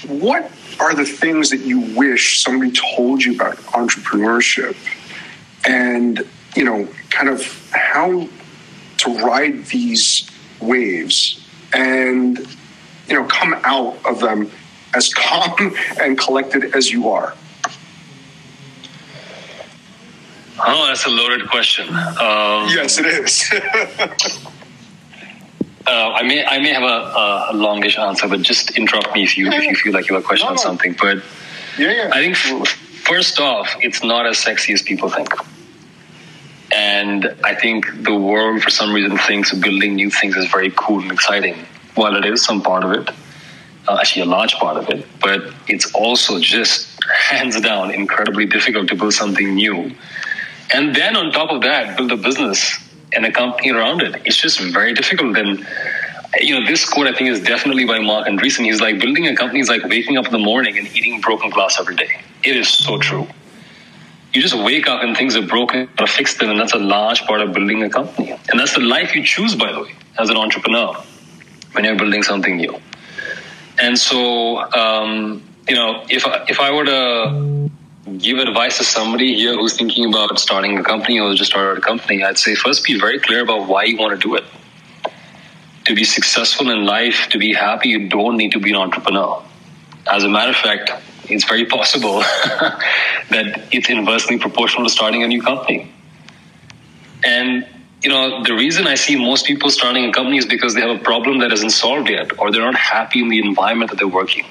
[0.07, 4.77] What are the things that you wish somebody told you about entrepreneurship
[5.67, 8.29] and, you know, kind of how
[8.97, 10.29] to ride these
[10.61, 12.39] waves and,
[13.07, 14.49] you know, come out of them
[14.93, 17.33] as calm and collected as you are?
[20.61, 21.87] Oh, that's a loaded question.
[21.89, 24.49] Um, yes, it is.
[25.89, 29.37] uh, I may I may have a, a, longish answer, but just interrupt me if
[29.37, 30.95] you if you feel like you have a question no, on something.
[30.99, 31.17] But
[31.77, 32.11] yeah, yeah.
[32.13, 32.35] I think
[33.11, 35.29] first off, it's not as sexy as people think.
[36.71, 41.01] And I think the world, for some reason, thinks building new things is very cool
[41.01, 41.55] and exciting.
[41.95, 43.09] While it is some part of it,
[43.87, 48.87] uh, actually a large part of it, but it's also just hands down incredibly difficult
[48.89, 49.91] to build something new
[50.71, 52.77] and then on top of that, build a business
[53.13, 54.21] and a company around it.
[54.25, 55.37] It's just very difficult.
[55.37, 55.65] And
[56.39, 58.65] you know, this quote I think is definitely by Marc Andreessen.
[58.65, 61.49] He's like building a company is like waking up in the morning and eating broken
[61.49, 62.21] glass every day.
[62.43, 63.27] It is so true.
[64.33, 67.21] You just wake up and things are broken, gotta fix them, and that's a large
[67.23, 68.31] part of building a company.
[68.31, 70.93] And that's the life you choose, by the way, as an entrepreneur
[71.71, 72.79] when you're building something new.
[73.81, 77.69] And so, um, you know, if I, if I were to
[78.17, 81.81] give advice to somebody here who's thinking about starting a company or just started a
[81.81, 84.43] company, I'd say first be very clear about why you want to do it.
[85.85, 89.43] To be successful in life, to be happy, you don't need to be an entrepreneur.
[90.09, 90.91] As a matter of fact,
[91.25, 92.19] it's very possible
[93.29, 95.91] that it's inversely proportional to starting a new company.
[97.23, 97.67] And
[98.01, 101.01] you know, the reason I see most people starting a company is because they have
[101.01, 104.07] a problem that isn't solved yet, or they're not happy in the environment that they're
[104.07, 104.45] working.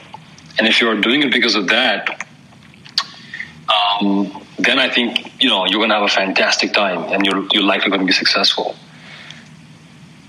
[0.58, 2.27] And if you're doing it because of that,
[3.68, 7.46] um, then I think you know you're going to have a fantastic time and you're
[7.52, 8.74] you're likely going to be successful.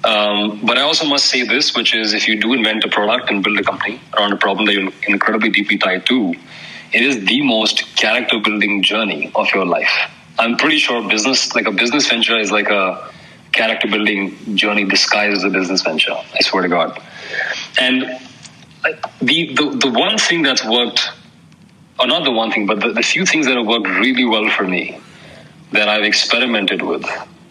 [0.04, 3.30] Um, but I also must say this, which is if you do invent a product
[3.30, 6.34] and build a company around a problem that you're incredibly deeply tied to,
[6.94, 9.92] it is the most character building journey of your life.
[10.38, 13.12] I'm pretty sure business, like a business venture, is like a
[13.52, 16.14] character building journey disguised as a business venture.
[16.14, 16.98] I swear to God.
[17.78, 18.04] And
[19.22, 21.12] the, the, the one thing that's worked
[22.00, 24.50] or not the one thing, but the, the few things that have worked really well
[24.50, 25.00] for me
[25.72, 27.06] that I've experimented with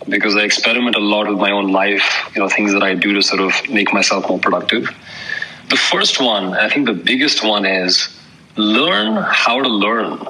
[0.08, 3.14] because I experiment a lot with my own life, you know, things that I do
[3.14, 4.88] to sort of make myself more productive.
[5.68, 8.08] The first one, I think the biggest one is
[8.56, 10.26] learn how to learn.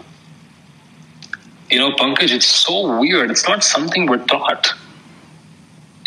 [1.71, 3.31] You know, Pankaj, it's so weird.
[3.31, 4.73] It's not something we're taught.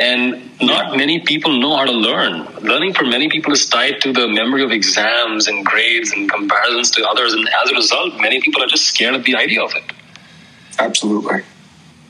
[0.01, 2.45] And not many people know how to learn.
[2.63, 6.89] Learning for many people is tied to the memory of exams and grades and comparisons
[6.91, 7.33] to others.
[7.33, 9.83] And as a result, many people are just scared of the idea of it.
[10.79, 11.43] Absolutely.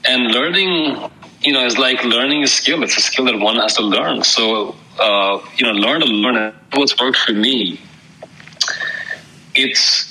[0.05, 2.81] And learning, you know, is like learning a skill.
[2.81, 4.23] It's a skill that one has to learn.
[4.23, 6.53] So, uh, you know, learn to learn.
[6.71, 7.81] What's worked for me,
[9.53, 10.07] it's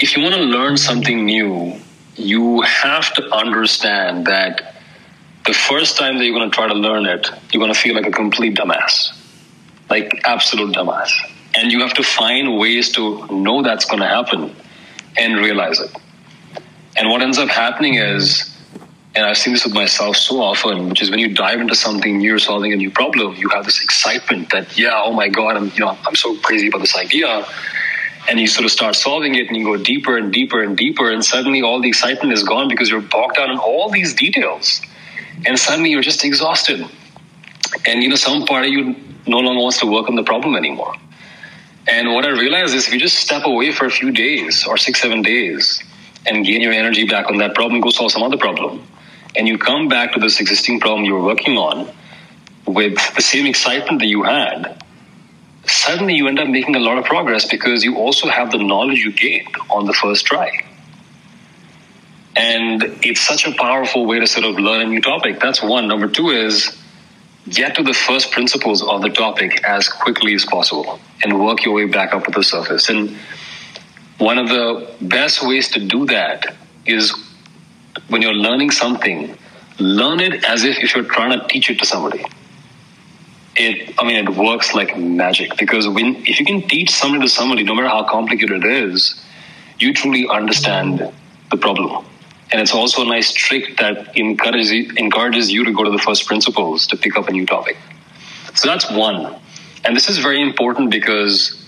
[0.00, 1.78] if you want to learn something new,
[2.16, 4.73] you have to understand that
[5.44, 7.94] the first time that you're going to try to learn it, you're going to feel
[7.94, 9.12] like a complete dumbass,
[9.90, 11.10] like absolute dumbass.
[11.54, 14.56] And you have to find ways to know that's going to happen
[15.16, 15.94] and realize it.
[16.96, 18.50] And what ends up happening is,
[19.14, 22.18] and I've seen this with myself so often, which is when you dive into something
[22.18, 25.66] new, solving a new problem, you have this excitement that, yeah, oh my God, I'm,
[25.66, 27.46] you know, I'm so crazy about this idea.
[28.26, 31.10] And you sort of start solving it and you go deeper and deeper and deeper.
[31.10, 34.80] And suddenly all the excitement is gone because you're bogged down in all these details
[35.46, 36.84] and suddenly you're just exhausted.
[37.86, 40.56] And you know, some part of you no longer wants to work on the problem
[40.56, 40.94] anymore.
[41.86, 44.76] And what I realized is if you just step away for a few days or
[44.76, 45.82] six, seven days
[46.26, 48.86] and gain your energy back on that problem, go solve some other problem.
[49.36, 51.92] And you come back to this existing problem you were working on
[52.66, 54.82] with the same excitement that you had,
[55.66, 58.98] suddenly you end up making a lot of progress because you also have the knowledge
[58.98, 60.50] you gained on the first try.
[62.36, 65.40] And it's such a powerful way to sort of learn a new topic.
[65.40, 65.86] That's one.
[65.86, 66.76] Number two is
[67.48, 71.74] get to the first principles of the topic as quickly as possible and work your
[71.74, 72.88] way back up to the surface.
[72.88, 73.16] And
[74.18, 77.14] one of the best ways to do that is
[78.08, 79.36] when you're learning something,
[79.78, 82.24] learn it as if, if you're trying to teach it to somebody.
[83.56, 87.28] It, I mean, it works like magic because when, if you can teach something to
[87.28, 89.22] somebody, no matter how complicated it is,
[89.78, 91.12] you truly understand
[91.50, 92.04] the problem.
[92.50, 96.26] And it's also a nice trick that encourages encourages you to go to the first
[96.26, 97.76] principles to pick up a new topic.
[98.54, 99.36] So that's one.
[99.84, 101.62] And this is very important because,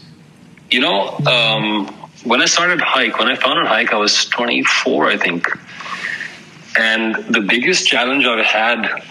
[0.71, 1.87] you know, um,
[2.25, 5.49] when I started Hike, when I founded Hike, I was 24, I think.
[6.79, 9.03] And the biggest challenge I've had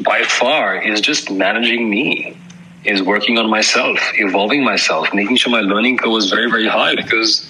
[0.00, 2.36] by far is just managing me,
[2.84, 6.94] is working on myself, evolving myself, making sure my learning curve was very, very high
[6.94, 7.48] because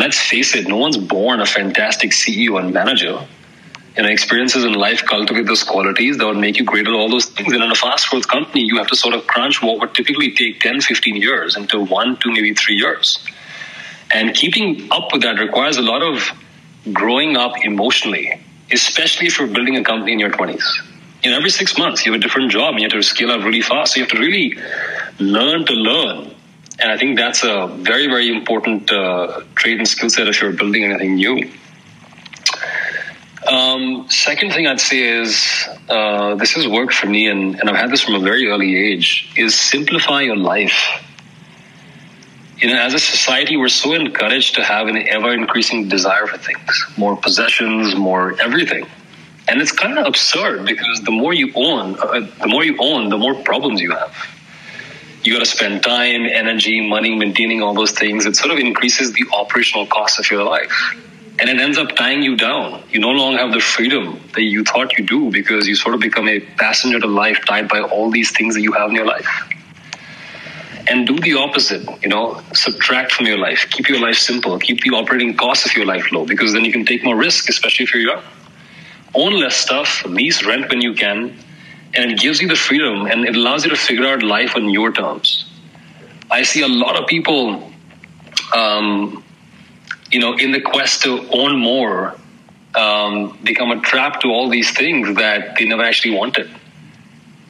[0.00, 3.18] let's face it, no one's born a fantastic CEO and manager.
[3.96, 7.26] And experiences in life cultivate those qualities that would make you great at all those
[7.26, 7.52] things.
[7.52, 10.30] And in a fast growth company, you have to sort of crunch what would typically
[10.32, 13.22] take 10, 15 years into one, two, maybe three years.
[14.10, 16.30] And keeping up with that requires a lot of
[16.94, 18.40] growing up emotionally,
[18.72, 20.64] especially if you're building a company in your 20s.
[21.22, 23.30] You know, every six months you have a different job and you have to scale
[23.32, 23.92] up really fast.
[23.92, 24.56] So you have to really
[25.18, 26.34] learn to learn.
[26.80, 30.52] And I think that's a very, very important uh, trait and skill set if you're
[30.52, 31.50] building anything new.
[33.46, 37.76] Um, second thing I'd say is uh, this has worked for me, and, and I've
[37.76, 41.02] had this from a very early age, is simplify your life
[42.60, 46.36] you know, as a society, we're so encouraged to have an ever increasing desire for
[46.36, 48.86] things, more possessions, more everything.
[49.48, 53.08] And it's kind of absurd because the more you own, uh, the more you own,
[53.08, 54.14] the more problems you have.
[55.22, 58.26] You got to spend time, energy, money maintaining all those things.
[58.26, 60.72] It sort of increases the operational cost of your life.
[61.38, 62.82] And it ends up tying you down.
[62.90, 66.00] You no longer have the freedom that you thought you do because you sort of
[66.00, 69.06] become a passenger to life tied by all these things that you have in your
[69.06, 69.28] life
[70.90, 71.88] and do the opposite.
[72.02, 75.74] You know, subtract from your life, keep your life simple, keep the operating costs of
[75.74, 78.22] your life low, because then you can take more risk, especially if you're young.
[79.14, 81.36] Own less stuff, lease rent when you can,
[81.94, 84.68] and it gives you the freedom and it allows you to figure out life on
[84.68, 85.46] your terms.
[86.30, 87.72] I see a lot of people,
[88.54, 89.24] um,
[90.12, 92.16] you know, in the quest to own more,
[92.74, 96.48] um, become a trap to all these things that they never actually wanted.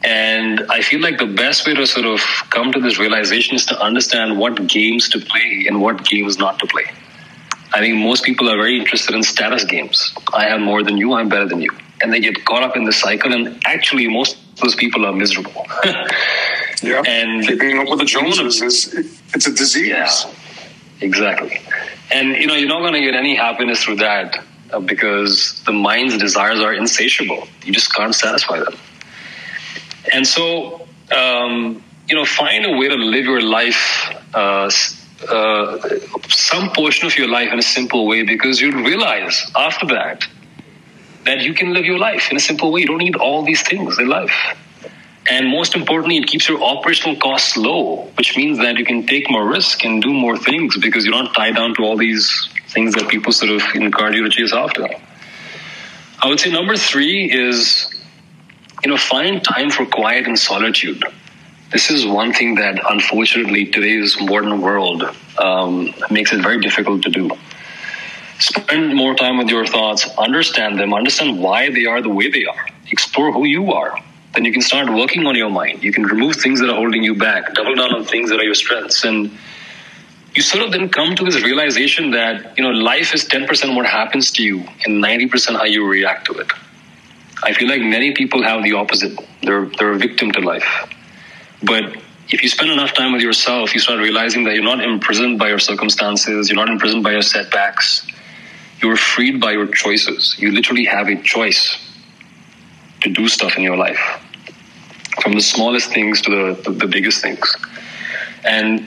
[0.03, 3.67] And I feel like the best way to sort of come to this realization is
[3.67, 6.85] to understand what games to play and what games not to play.
[7.75, 10.15] I think most people are very interested in status games.
[10.33, 11.71] I have more than you, I'm better than you.
[12.03, 15.13] And they get caught up in the cycle, and actually, most of those people are
[15.13, 15.67] miserable.
[16.83, 17.03] yeah.
[17.07, 18.95] And keeping up with the Joneses is
[19.35, 19.89] it's a disease.
[19.89, 20.11] Yeah,
[21.01, 21.61] exactly.
[22.11, 25.73] And you know, you're not going to get any happiness through that uh, because the
[25.73, 27.47] mind's desires are insatiable.
[27.65, 28.75] You just can't satisfy them.
[30.13, 30.87] And so,
[31.17, 34.71] um, you know, find a way to live your life, uh,
[35.29, 35.89] uh,
[36.29, 40.27] some portion of your life in a simple way, because you'll realize after that
[41.25, 42.81] that you can live your life in a simple way.
[42.81, 44.35] You don't need all these things in life.
[45.29, 49.31] And most importantly, it keeps your operational costs low, which means that you can take
[49.31, 52.95] more risk and do more things because you're not tied down to all these things
[52.95, 54.89] that people sort of encourage you to chase after.
[56.23, 57.95] I would say number three is
[58.85, 61.03] you know, find time for quiet and solitude.
[61.71, 65.05] This is one thing that, unfortunately, today's modern world
[65.39, 67.31] um, makes it very difficult to do.
[68.41, 72.47] Spend more time with your thoughts, understand them, understand why they are the way they
[72.47, 73.97] are, explore who you are.
[74.35, 75.83] Then you can start working on your mind.
[75.83, 78.45] You can remove things that are holding you back, double down on things that are
[78.45, 79.31] your strengths, and
[80.35, 83.87] you sort of then come to this realization that you know life is 10% what
[83.87, 86.51] happens to you and 90% how you react to it
[87.43, 89.19] I feel like many people have the opposite.
[89.43, 90.69] They're they're a victim to life.
[91.63, 91.97] But
[92.29, 95.49] if you spend enough time with yourself, you start realizing that you're not imprisoned by
[95.49, 98.07] your circumstances, you're not imprisoned by your setbacks.
[98.83, 100.37] You're freed by your choices.
[100.39, 101.79] You literally have a choice
[103.03, 104.01] to do stuff in your life.
[105.23, 107.57] From the smallest things to the, the, the biggest things.
[108.45, 108.87] And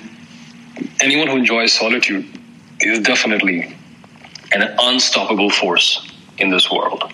[1.02, 2.26] anyone who enjoys solitude
[2.80, 3.76] is definitely
[4.52, 7.12] an unstoppable force in this world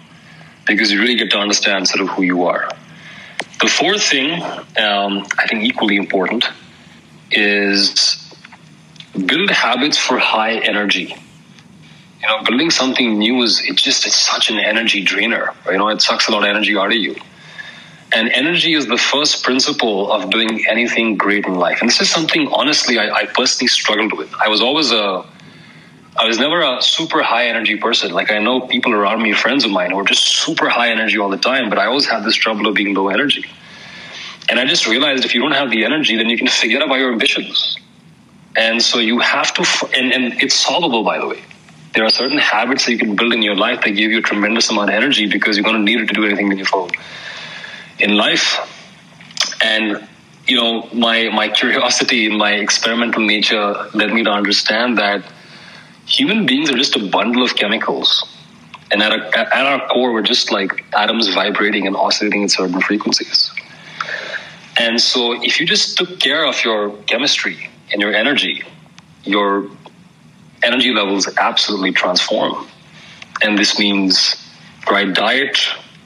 [0.67, 2.69] because you really get to understand sort of who you are.
[3.59, 6.45] The fourth thing, um, I think equally important,
[7.31, 8.33] is
[9.25, 11.15] build habits for high energy.
[12.45, 15.53] Building something new is it just it's such an energy drainer.
[15.65, 17.15] You know, it sucks a lot of energy out of you.
[18.11, 21.81] And energy is the first principle of doing anything great in life.
[21.81, 24.33] And this is something, honestly, I, I personally struggled with.
[24.33, 25.25] I was always a
[26.17, 28.11] I was never a super high energy person.
[28.11, 31.17] Like I know people around me, friends of mine, who are just super high energy
[31.17, 33.45] all the time, but I always had this trouble of being low energy.
[34.49, 36.95] And I just realized if you don't have the energy, then you can forget about
[36.95, 37.77] your ambitions.
[38.57, 41.41] And so you have to, and, and it's solvable, by the way.
[41.93, 44.21] There are certain habits that you can build in your life that give you a
[44.21, 46.89] tremendous amount of energy because you're going to need it to do anything meaningful
[47.97, 48.59] in life.
[49.63, 50.07] And
[50.47, 55.23] you know, my my curiosity my experimental nature led me to understand that
[56.05, 58.25] human beings are just a bundle of chemicals.
[58.91, 62.81] And at, a, at our core, we're just like atoms vibrating and oscillating at certain
[62.81, 63.51] frequencies.
[64.77, 68.63] And so, if you just took care of your chemistry and your energy,
[69.23, 69.69] your
[70.63, 72.67] energy levels absolutely transform.
[73.41, 74.35] And this means
[74.89, 75.57] right diet,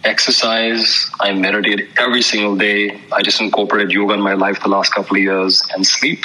[0.03, 3.01] exercise, I meditate every single day.
[3.11, 6.23] I just incorporated yoga in my life the last couple of years and sleep.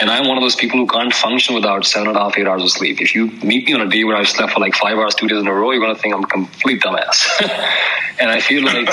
[0.00, 2.46] And I'm one of those people who can't function without seven and a half, eight
[2.46, 3.00] hours of sleep.
[3.00, 5.26] If you meet me on a day where I've slept for like five hours, two
[5.26, 7.26] days in a row, you're going to think I'm a complete dumbass.
[8.20, 8.88] and I feel like,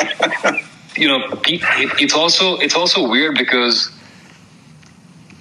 [0.97, 3.94] you know, it's also, it's also weird because,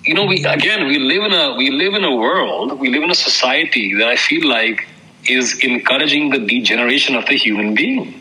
[0.05, 3.03] you know, we, again, we live in a, we live in a world, we live
[3.03, 4.87] in a society that I feel like
[5.27, 8.21] is encouraging the degeneration of the human being.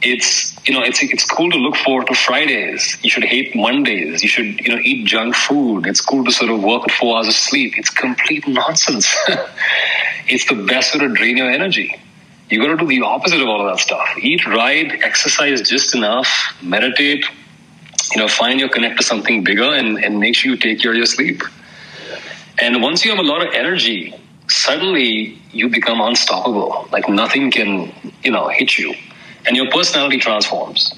[0.00, 2.96] It's you know it's it's cool to look forward to Fridays.
[3.02, 4.22] You should hate Mondays.
[4.22, 5.86] You should you know eat junk food.
[5.86, 7.74] It's cool to sort of work four hours of sleep.
[7.76, 9.12] It's complete nonsense.
[10.28, 12.00] it's the best way to drain your energy.
[12.48, 14.06] You got to do the opposite of all of that stuff.
[14.20, 17.24] Eat right, exercise just enough, meditate.
[18.12, 20.92] You know, find your connect to something bigger, and and make sure you take care
[20.92, 21.42] of your sleep.
[22.60, 24.14] And once you have a lot of energy,
[24.48, 26.88] suddenly you become unstoppable.
[26.90, 27.92] Like nothing can,
[28.22, 28.94] you know, hit you.
[29.46, 30.92] And your personality transforms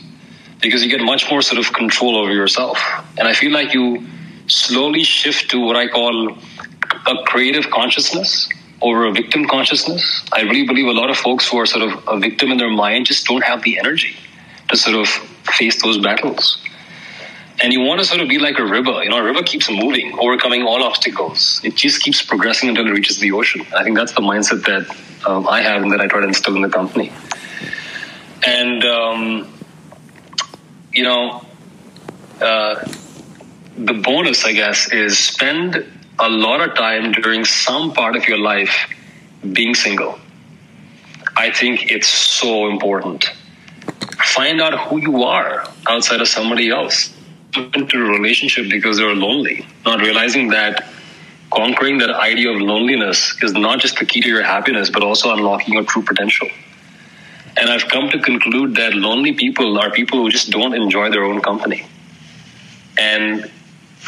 [0.61, 2.79] because you get much more sort of control over yourself.
[3.19, 4.07] And I feel like you
[4.47, 6.37] slowly shift to what I call
[7.07, 8.49] a creative consciousness
[8.83, 10.27] over a victim consciousness.
[10.33, 12.71] I really believe a lot of folks who are sort of a victim in their
[12.71, 14.17] mind just don't have the energy
[14.69, 15.09] to sort of
[15.45, 16.63] face those battles.
[17.63, 19.03] And you want to sort of be like a river.
[19.05, 21.61] You know, a river keeps moving, overcoming all obstacles.
[21.63, 23.67] It just keeps progressing until it reaches the ocean.
[23.77, 26.57] I think that's the mindset that um, I have and that I try to instill
[26.57, 27.13] in the company.
[28.47, 29.53] And, um,
[30.93, 31.45] you know,
[32.41, 32.83] uh,
[33.77, 35.87] the bonus, I guess, is spend
[36.19, 38.89] a lot of time during some part of your life
[39.53, 40.19] being single.
[41.37, 43.25] I think it's so important.
[44.35, 47.15] Find out who you are outside of somebody else
[47.57, 50.88] into a relationship because they're lonely, not realizing that
[51.53, 55.32] conquering that idea of loneliness is not just the key to your happiness, but also
[55.32, 56.48] unlocking your true potential.
[57.57, 61.24] And I've come to conclude that lonely people are people who just don't enjoy their
[61.24, 61.86] own company.
[62.98, 63.51] And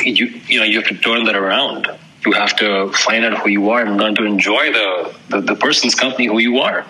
[0.05, 1.89] you, you know, you have to turn that around.
[2.25, 5.55] You have to find out who you are and learn to enjoy the, the, the
[5.57, 6.87] person's company who you are.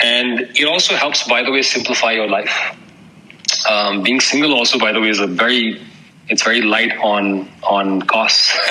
[0.00, 2.76] And it also helps, by the way, simplify your life
[3.68, 5.80] um, being single also, by the way, is a very
[6.28, 8.56] it's very light on on costs.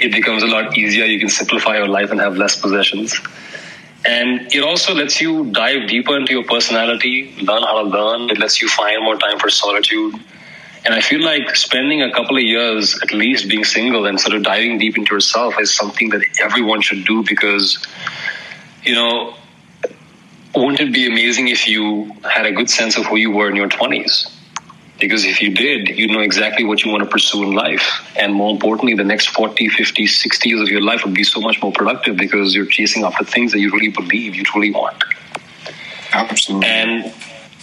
[0.00, 1.04] it becomes a lot easier.
[1.04, 3.14] You can simplify your life and have less possessions.
[4.04, 8.30] And it also lets you dive deeper into your personality, learn how to learn.
[8.30, 10.14] It lets you find more time for solitude.
[10.84, 14.36] And I feel like spending a couple of years at least being single and sort
[14.36, 17.84] of diving deep into yourself is something that everyone should do because,
[18.84, 19.34] you know,
[20.56, 23.56] wouldn't it be amazing if you had a good sense of who you were in
[23.56, 24.32] your 20s?
[24.98, 28.00] Because if you did, you know exactly what you want to pursue in life.
[28.16, 31.40] And more importantly, the next 40, 50, 60 years of your life would be so
[31.40, 35.04] much more productive because you're chasing after things that you really believe you truly want.
[36.12, 36.66] Absolutely.
[36.66, 37.14] And,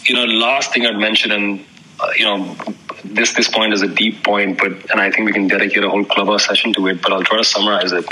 [0.06, 1.66] you know, last thing I'd mention, and,
[2.00, 2.56] uh, you know,
[3.04, 5.90] this this point is a deep point, but and I think we can dedicate a
[5.90, 7.02] whole Clubhouse session to it.
[7.02, 8.06] But I'll try to summarize it,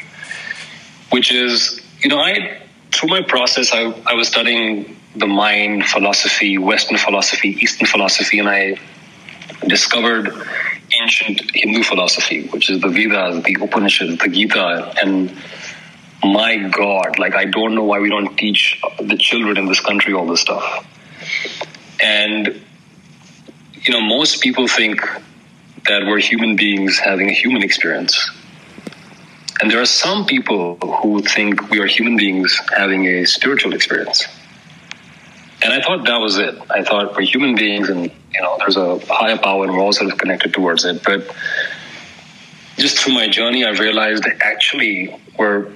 [1.11, 2.61] which is, you know, I
[2.91, 8.49] through my process, I, I was studying the mind, philosophy, Western philosophy, Eastern philosophy, and
[8.49, 8.79] I
[9.67, 10.31] discovered
[11.01, 15.35] ancient Hindu philosophy, which is the Vedas, the Upanishads, the Gita, and
[16.23, 20.13] my God, like I don't know why we don't teach the children in this country
[20.13, 20.85] all this stuff.
[22.01, 22.61] And
[23.81, 25.01] you know, most people think
[25.87, 28.29] that we're human beings having a human experience.
[29.61, 34.27] And there are some people who think we are human beings having a spiritual experience.
[35.63, 36.55] And I thought that was it.
[36.71, 39.93] I thought we're human beings and, you know, there's a higher power and we're all
[39.93, 41.03] sort of connected towards it.
[41.03, 41.31] But
[42.77, 45.71] just through my journey, I've realized that actually we're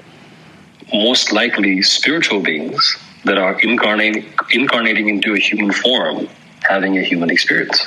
[0.92, 6.28] most likely spiritual beings that are incarnating, incarnating into a human form,
[6.62, 7.86] having a human experience.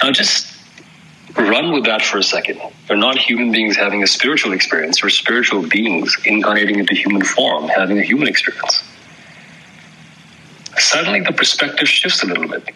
[0.00, 0.57] Now, just
[1.38, 2.60] run with that for a second.
[2.88, 7.68] You're not human beings having a spiritual experience, you're spiritual beings incarnating into human form,
[7.68, 8.82] having a human experience.
[10.76, 12.68] Suddenly the perspective shifts a little bit.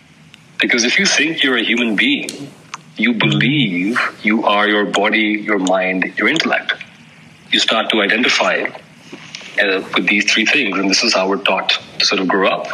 [0.60, 2.30] Because if you think you're a human being,
[2.96, 6.74] you believe you are your body, your mind, your intellect.
[7.50, 8.66] You start to identify
[9.60, 12.48] uh, with these three things, and this is how we're taught to sort of grow
[12.48, 12.66] up.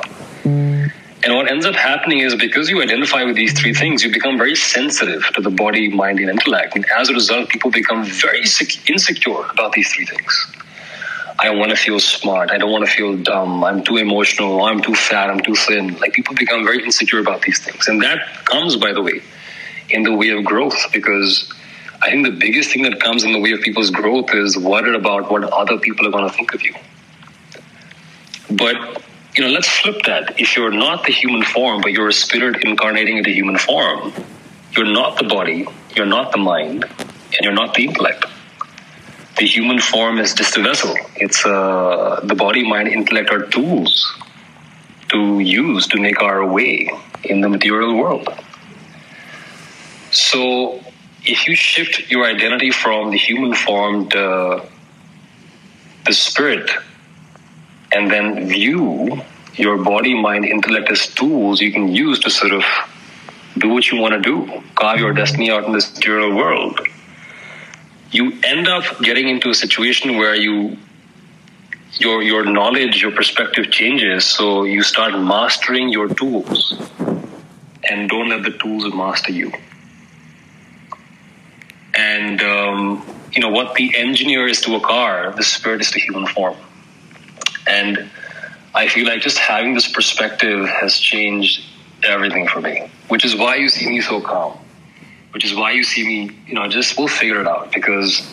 [1.24, 4.38] And what ends up happening is because you identify with these three things, you become
[4.38, 6.76] very sensitive to the body, mind, and intellect.
[6.76, 10.46] And as a result, people become very insecure about these three things.
[11.40, 12.50] I don't want to feel smart.
[12.50, 13.62] I don't want to feel dumb.
[13.64, 14.62] I'm too emotional.
[14.62, 15.30] I'm too fat.
[15.30, 15.96] I'm too thin.
[15.98, 17.88] Like people become very insecure about these things.
[17.88, 19.22] And that comes, by the way,
[19.90, 21.52] in the way of growth because
[22.00, 24.94] I think the biggest thing that comes in the way of people's growth is worried
[24.94, 26.74] about what other people are going to think of you.
[28.50, 29.02] But
[29.38, 30.40] you know, let's flip that.
[30.40, 34.12] If you're not the human form, but you're a spirit incarnating into human form,
[34.72, 35.64] you're not the body,
[35.94, 38.24] you're not the mind, and you're not the intellect.
[39.36, 40.92] The human form is just a vessel.
[41.14, 44.12] It's uh, the body, mind, intellect are tools
[45.10, 46.90] to use to make our way
[47.22, 48.28] in the material world.
[50.10, 50.80] So,
[51.24, 54.66] if you shift your identity from the human form to
[56.06, 56.68] the spirit,
[57.92, 59.22] and then view
[59.54, 62.62] your body, mind, intellect as tools you can use to sort of
[63.56, 66.80] do what you want to do, carve your destiny out in this material world,
[68.10, 70.76] you end up getting into a situation where you
[71.92, 76.80] your your knowledge, your perspective changes, so you start mastering your tools
[77.88, 79.52] and don't let the tools master you.
[81.94, 86.00] And um, you know what the engineer is to a car, the spirit is to
[86.00, 86.56] human form.
[87.68, 88.10] And
[88.74, 91.64] I feel like just having this perspective has changed
[92.04, 94.58] everything for me, which is why you see me so calm,
[95.32, 98.26] which is why you see me, you know, just we'll figure it out because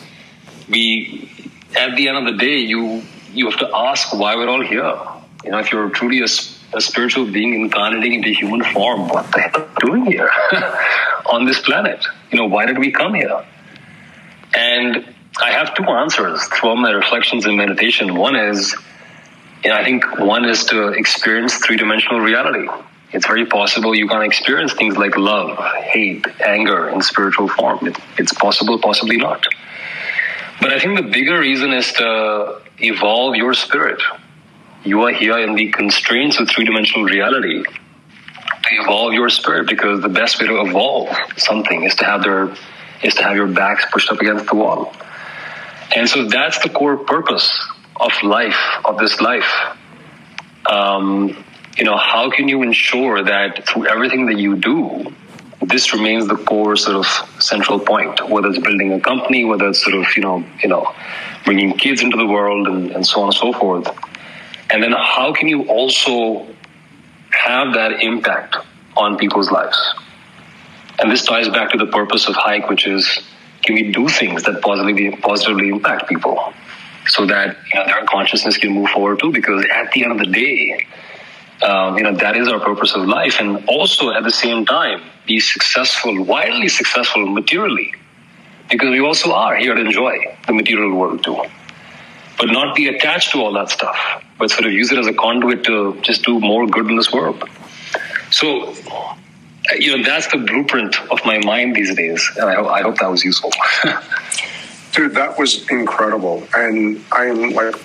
[0.70, 1.30] we,
[1.76, 4.98] at the end of the day, you you have to ask why we're all here.
[5.44, 6.28] You know, if you're truly a,
[6.74, 10.32] a spiritual being incarnating into human form, what the hell are you doing here
[11.32, 12.06] on this planet?
[12.32, 13.46] You know, why did we come here?
[14.54, 15.14] And
[15.44, 18.16] I have two answers throughout my reflections and meditation.
[18.16, 18.74] One is,
[19.64, 22.68] know, I think one is to experience three dimensional reality.
[23.12, 27.88] It's very possible you can experience things like love, hate, anger in spiritual form.
[27.88, 29.46] It, it's possible, possibly not.
[30.60, 34.02] But I think the bigger reason is to evolve your spirit.
[34.84, 40.02] You are here in the constraints of three dimensional reality to evolve your spirit because
[40.02, 42.54] the best way to evolve something is to have their
[43.04, 44.94] is to have your backs pushed up against the wall.
[45.96, 47.50] And so that's the core purpose
[47.98, 49.52] of life, of this life.
[50.66, 51.44] Um,
[51.78, 55.14] you know, how can you ensure that through everything that you do,
[55.62, 57.06] this remains the core sort of
[57.42, 60.94] central point, whether it's building a company, whether it's sort of, you know, you know,
[61.44, 63.88] bringing kids into the world and, and so on and so forth.
[64.72, 66.48] And then how can you also
[67.32, 68.58] have that impact
[68.98, 69.78] on people's lives?
[71.00, 73.22] And this ties back to the purpose of Hike, which is
[73.64, 76.54] can we do things that positively positively impact people
[77.08, 79.32] so that you know, their consciousness can move forward too?
[79.32, 80.86] Because at the end of the day,
[81.64, 85.02] um, you know that is our purpose of life, and also at the same time
[85.26, 87.94] be successful, wildly successful materially,
[88.70, 91.42] because we also are here to enjoy the material world too,
[92.38, 93.98] but not be attached to all that stuff,
[94.38, 97.12] but sort of use it as a conduit to just do more good in this
[97.12, 97.44] world.
[98.32, 98.76] So
[99.78, 103.10] you know that's the blueprint of my mind these days and i, I hope that
[103.10, 103.52] was useful
[104.96, 106.48] dude that was incredible.
[106.56, 107.76] And i'm like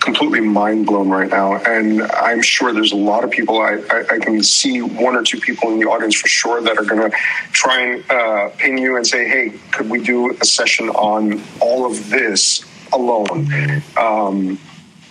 [0.00, 1.56] completely mind blown right now.
[1.56, 5.22] And i'm sure there's a lot of people i, I, I can see one or
[5.22, 7.16] two people in the audience for sure that are going to
[7.52, 11.84] try and uh, ping you and say hey could we do a session on all
[11.84, 13.48] of this alone?
[13.96, 14.58] Um,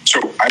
[0.06, 0.50] so I,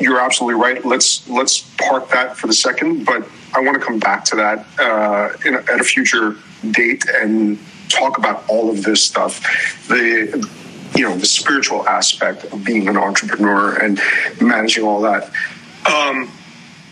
[0.00, 0.84] you're absolutely right.
[0.84, 4.66] Let's let's park that for the second, but I want to come back to that
[4.78, 6.36] uh, a, at a future
[6.70, 7.58] date and
[7.88, 9.40] talk about all of this stuff.
[9.88, 10.48] The
[10.94, 14.00] you know the spiritual aspect of being an entrepreneur and
[14.40, 15.24] managing all that.
[15.86, 16.30] Um,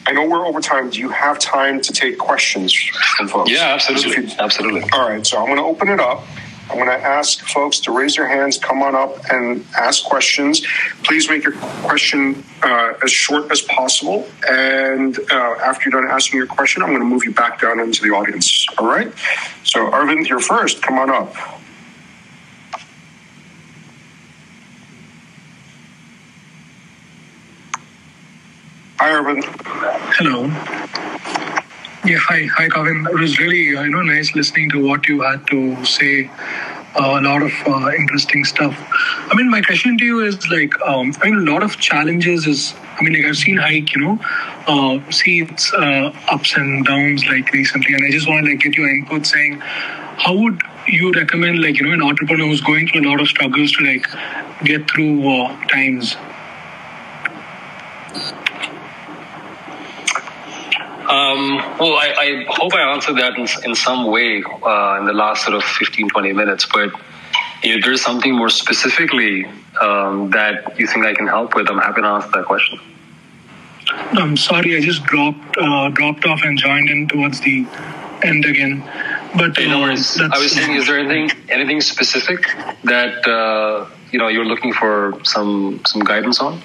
[0.06, 0.90] I know we're over time.
[0.90, 2.74] Do you have time to take questions
[3.16, 3.50] from folks?
[3.50, 4.26] Yeah, absolutely.
[4.26, 4.82] You, absolutely.
[4.92, 6.24] All right, so I'm going to open it up.
[6.70, 10.66] I'm going to ask folks to raise their hands, come on up, and ask questions.
[11.02, 11.52] Please make your
[11.82, 14.26] question uh, as short as possible.
[14.50, 17.80] And uh, after you're done asking your question, I'm going to move you back down
[17.80, 18.66] into the audience.
[18.78, 19.12] All right?
[19.62, 20.82] So, Arvind, you're first.
[20.82, 21.34] Come on up.
[28.98, 29.44] Hi, Arvind.
[30.16, 31.43] Hello.
[32.06, 33.08] Yeah, hi, hi, Kavin.
[33.08, 36.30] It was really, you know, nice listening to what you had to say.
[36.94, 38.76] Uh, a lot of uh, interesting stuff.
[39.30, 42.46] I mean, my question to you is like, um, I mean, a lot of challenges
[42.46, 44.18] is, I mean, like I've seen Hike, you know,
[44.66, 48.60] uh, see its uh, ups and downs like recently, and I just want to like
[48.60, 52.86] get your input saying, how would you recommend like you know an entrepreneur who's going
[52.86, 54.06] through a lot of struggles to like
[54.62, 56.16] get through uh, times?
[61.08, 65.12] Um, well, I, I, hope I answered that in, in some way uh, in the
[65.12, 66.66] last sort of 15, 20 minutes.
[66.72, 66.92] But
[67.62, 69.44] if there's something more specifically
[69.80, 72.80] um, that you think I can help with, I'm happy to answer that question.
[74.12, 77.66] I'm sorry, I just dropped uh, dropped off and joined in towards the
[78.22, 78.82] end again.
[79.36, 80.18] But hey, no worries.
[80.20, 82.46] I was saying, is there anything anything specific
[82.84, 86.60] that uh, you know you're looking for some some guidance on?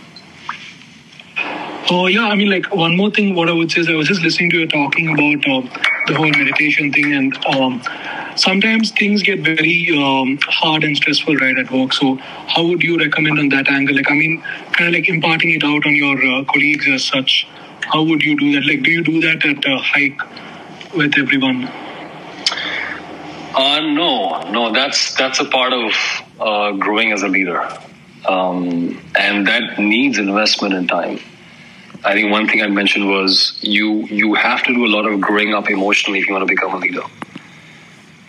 [1.91, 3.33] Oh yeah, I mean, like one more thing.
[3.33, 5.61] What I would say is, I was just listening to you talking about uh,
[6.05, 7.81] the whole meditation thing, and um,
[8.35, 11.93] sometimes things get very um, hard and stressful right at work.
[11.93, 13.95] So, how would you recommend on that angle?
[13.95, 14.39] Like, I mean,
[14.73, 17.47] kind of like imparting it out on your uh, colleagues as such.
[17.81, 18.67] How would you do that?
[18.67, 21.65] Like, do you do that at a Hike with everyone?
[23.55, 24.71] Uh, no, no.
[24.73, 25.91] That's that's a part of
[26.39, 27.67] uh, growing as a leader,
[28.27, 31.19] um, and that needs investment in time.
[32.03, 35.19] I think one thing I mentioned was you you have to do a lot of
[35.19, 37.01] growing up emotionally if you want to become a leader.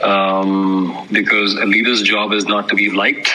[0.03, 3.31] Um, because a leader's job is not to be liked.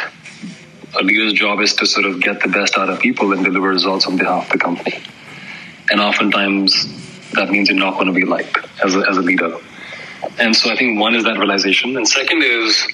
[0.99, 3.69] A leader's job is to sort of get the best out of people and deliver
[3.69, 5.01] results on behalf of the company.
[5.89, 9.57] And oftentimes that means you're not going to be liked as a, as a leader.
[10.39, 11.95] And so I think one is that realization.
[11.95, 12.87] And second is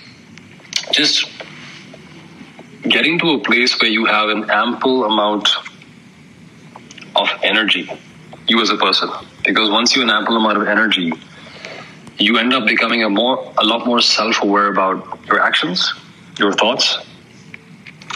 [0.92, 1.32] just
[2.84, 5.48] getting to a place where you have an ample amount
[7.16, 7.92] of energy,
[8.48, 9.10] you as a person.
[9.44, 11.12] Because once you have an ample amount of energy,
[12.18, 15.94] you end up becoming a more a lot more self-aware about your actions,
[16.38, 16.98] your thoughts,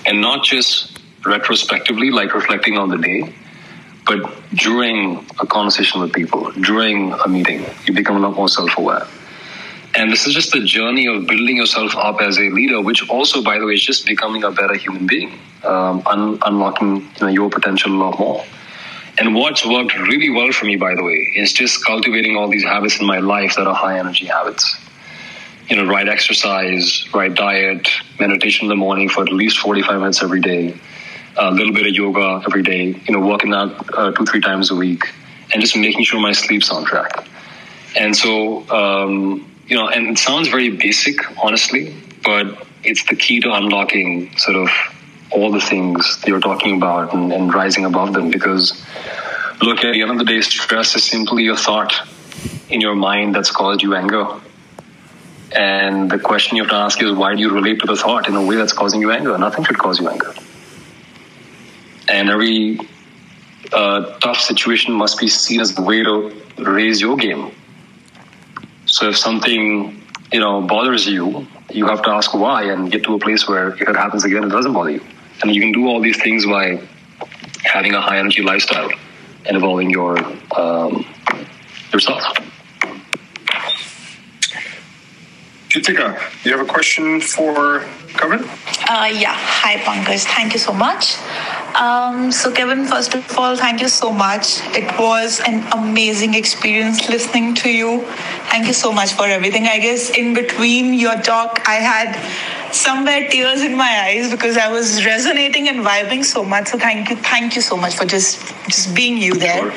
[0.06, 3.34] and not just retrospectively, like reflecting on the day,
[4.06, 4.20] but
[4.54, 9.08] during a conversation with people, during a meeting, you become a lot more self-aware.
[9.96, 13.42] And this is just the journey of building yourself up as a leader, which also,
[13.42, 17.28] by the way, is just becoming a better human being, um, un- unlocking you know,
[17.28, 18.44] your potential a lot more.
[19.18, 22.64] And what's worked really well for me, by the way, is just cultivating all these
[22.64, 24.78] habits in my life that are high energy habits.
[25.70, 27.90] You know, right exercise, right diet,
[28.20, 30.78] meditation in the morning for at least 45 minutes every day,
[31.38, 34.70] a little bit of yoga every day, you know, working out uh, two, three times
[34.70, 35.04] a week,
[35.54, 37.28] and just making sure my sleep's on track.
[37.96, 43.40] And so, um, you know, and it sounds very basic, honestly, but it's the key
[43.42, 44.70] to unlocking sort of
[45.32, 48.30] all the things you're talking about and, and rising above them.
[48.30, 48.74] Because,
[49.62, 51.94] look, at the end of the day, stress is simply a thought
[52.70, 54.28] in your mind that's caused you anger.
[55.52, 58.28] And the question you have to ask is, why do you relate to the thought
[58.28, 59.38] in a way that's causing you anger?
[59.38, 60.34] Nothing should cause you anger.
[62.10, 62.80] And every
[63.72, 67.52] uh, tough situation must be seen as a way to raise your game.
[68.86, 70.02] So if something
[70.32, 73.70] you know bothers you, you have to ask why and get to a place where
[73.70, 75.02] if it happens again, it doesn't bother you.
[75.42, 76.80] And you can do all these things by
[77.64, 78.90] having a high energy lifestyle
[79.46, 80.18] and evolving your
[80.58, 81.06] um,
[81.92, 82.24] yourself.
[85.70, 87.82] Kitika, you have a question for
[88.16, 88.42] Kavin?
[88.90, 89.36] Uh, yeah.
[89.36, 90.24] Hi, Pankaj.
[90.24, 91.18] Thank you so much.
[91.76, 94.62] Um, so, Kavin, first of all, thank you so much.
[94.74, 98.04] It was an amazing experience listening to you.
[98.52, 99.68] Thank you so much for everything.
[99.68, 102.16] I guess in between your talk, I had
[102.76, 106.68] somewhere tears in my eyes because I was resonating and vibing so much.
[106.68, 109.74] So, thank you, thank you so much for just just being you there.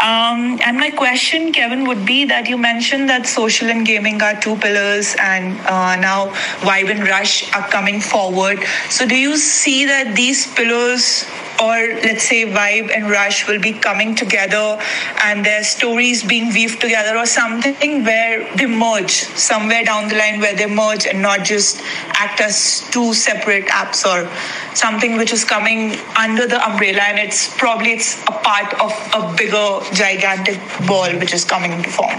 [0.00, 4.34] Um, and my question, Kavin, would be that you mentioned that social and gaming are
[4.40, 6.28] two pillars, and uh, now
[6.66, 8.58] Vibe and Rush are coming forward.
[8.90, 11.26] So, do you see that these pillars,
[11.60, 14.78] or let's say Vibe and Rush, will be coming together
[15.22, 20.40] and their stories being weaved together, or something where they merge somewhere down the line
[20.40, 21.80] where they merge and not just
[22.14, 24.28] act as two separate apps or
[24.74, 29.36] something which is coming under the umbrella and it's probably it's a part of a
[29.36, 32.18] bigger gigantic ball which is coming into form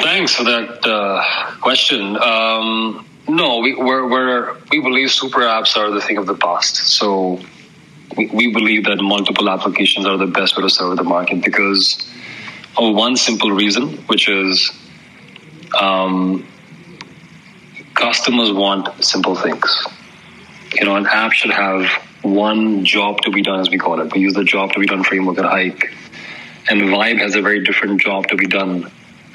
[0.00, 2.16] Thanks for that uh, question.
[2.22, 6.76] Um, no, we, we're, we're, we believe super apps are the thing of the past.
[6.76, 7.40] So
[8.16, 12.10] we, we believe that multiple applications are the best way to serve the market because
[12.76, 14.72] of one simple reason, which is
[15.78, 16.46] um,
[17.94, 19.86] customers want simple things.
[20.74, 21.86] You know, an app should have
[22.22, 24.12] one job to be done, as we call it.
[24.12, 25.92] We use the job to be done framework at Hike.
[26.70, 28.90] And Vibe has a very different job to be done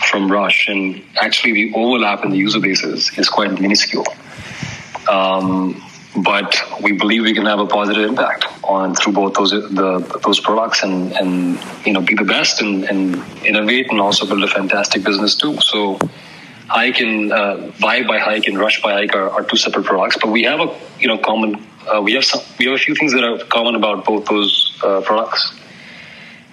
[0.06, 0.68] from Rush.
[0.68, 4.06] And actually, the overlap in the user bases is quite minuscule.
[5.10, 5.82] Um,
[6.16, 10.39] but we believe we can have a positive impact on through both those the those
[10.39, 14.47] products and and you know be the best and, and innovate and also build a
[14.47, 15.60] fantastic business too.
[15.62, 15.99] So
[16.68, 20.18] Hike and uh, Vibe by Hike and Rush by Hike are, are two separate products,
[20.22, 22.95] but we have a you know common uh, we have some we have a few
[22.95, 25.54] things that are common about both those uh, products.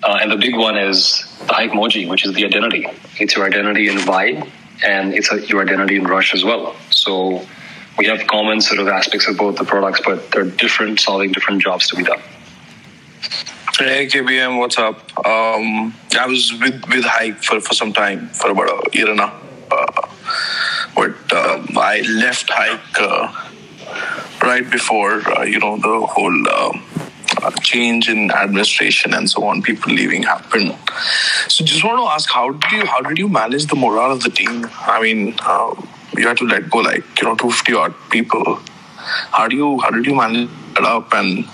[0.03, 2.87] Uh, and the big one is the Hikemoji, which is the identity.
[3.19, 4.49] It's your identity in Vibe,
[4.85, 6.75] and it's a, your identity in Rush as well.
[6.91, 7.47] So
[7.99, 11.63] we have common sort of aspects of both the products, but they're different, solving different
[11.63, 12.21] jobs to be done.
[13.79, 14.97] Hey KBM, what's up?
[15.27, 19.21] Um, I was with with Hike for, for some time, for about a year and
[19.21, 19.33] a
[19.71, 20.09] uh,
[20.95, 23.51] but uh, I left Hike uh,
[24.43, 26.83] right before uh, you know the whole um,
[27.63, 30.77] change in administration and so on, people leaving happened.
[31.49, 34.23] So just want to ask, how did you how did you manage the morale of
[34.23, 34.69] the team?
[34.81, 35.75] I mean, uh,
[36.17, 38.61] you had to let go like you know 250 odd people.
[39.33, 41.13] How do you how did you manage it up?
[41.15, 41.47] And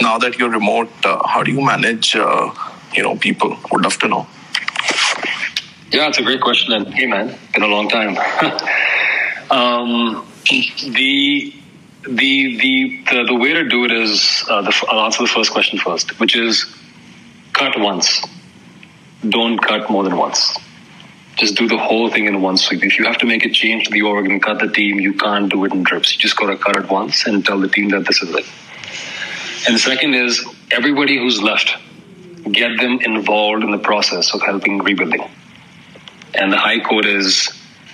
[0.00, 2.50] now that you're remote, uh, how do you manage uh,
[2.94, 3.56] you know people?
[3.70, 4.26] Would love to know.
[5.90, 6.72] Yeah, it's a great question.
[6.72, 8.16] And hey, man, been a long time.
[9.50, 11.54] um, the
[12.02, 15.52] the the the, the way to do it is uh, the, I'll answer the first
[15.52, 16.66] question first, which is
[17.52, 18.22] cut once.
[19.28, 20.58] Don't cut more than once.
[21.36, 22.84] Just do the whole thing in one sweep.
[22.84, 25.14] If you have to make a change to the org and cut the team, you
[25.14, 26.12] can't do it in drips.
[26.12, 28.44] You just got to cut it once and tell the team that this is it.
[29.66, 31.76] And the second is everybody who's left,
[32.50, 35.30] get them involved in the process of helping rebuilding.
[36.34, 37.48] And the Hike code is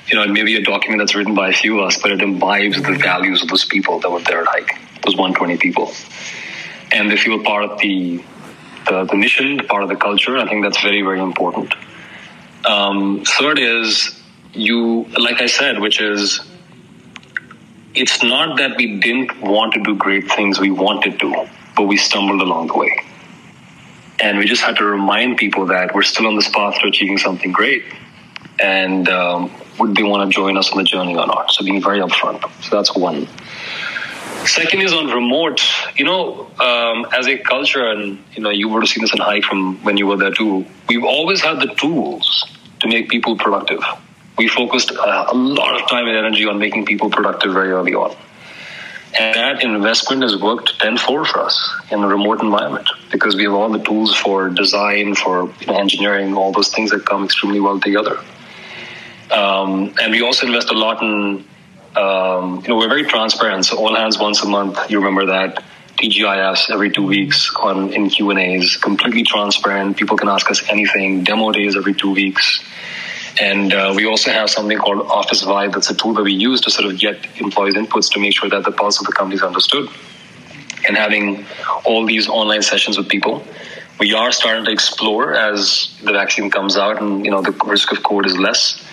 [0.08, 2.10] you know, it may be a document that's written by a few of us, but
[2.10, 5.92] it imbibes the values of those people that were there at Hike, those 120 people.
[6.92, 8.22] And they feel part of the,
[8.88, 10.38] the, the mission, part of the culture.
[10.38, 11.74] I think that's very, very important.
[12.64, 14.18] Um, third is
[14.54, 16.40] you, like I said, which is
[17.94, 21.96] it's not that we didn't want to do great things, we wanted to, but we
[21.98, 22.96] stumbled along the way.
[24.20, 27.18] And we just had to remind people that we're still on this path to achieving
[27.18, 27.84] something great.
[28.58, 31.50] And um, would they want to join us on the journey or not?
[31.50, 32.42] So being very upfront.
[32.64, 33.28] So that's one.
[34.46, 35.60] Second is on remote.
[35.96, 39.20] You know, um, as a culture, and you know, you would have seen this in
[39.20, 40.64] Hike from when you were there too.
[40.88, 42.48] We've always had the tools
[42.80, 43.82] to make people productive.
[44.36, 47.94] We focused a, a lot of time and energy on making people productive very early
[47.94, 48.16] on.
[49.18, 53.54] And that investment has worked tenfold for us in a remote environment because we have
[53.54, 57.58] all the tools for design, for you know, engineering, all those things that come extremely
[57.58, 58.22] well together.
[59.30, 61.44] Um, and we also invest a lot in,
[61.96, 63.66] um, you know, we're very transparent.
[63.66, 65.62] So all hands once a month, you remember that.
[65.98, 69.96] TGIFs every two weeks on in Q and A's, completely transparent.
[69.96, 71.24] People can ask us anything.
[71.24, 72.64] Demo days every two weeks,
[73.40, 75.72] and uh, we also have something called Office Vibe.
[75.72, 78.48] That's a tool that we use to sort of get employees' inputs to make sure
[78.48, 79.88] that the pulse of the company is understood.
[80.86, 81.44] And having
[81.84, 83.44] all these online sessions with people,
[83.98, 87.90] we are starting to explore as the vaccine comes out, and you know the risk
[87.90, 88.84] of COVID is less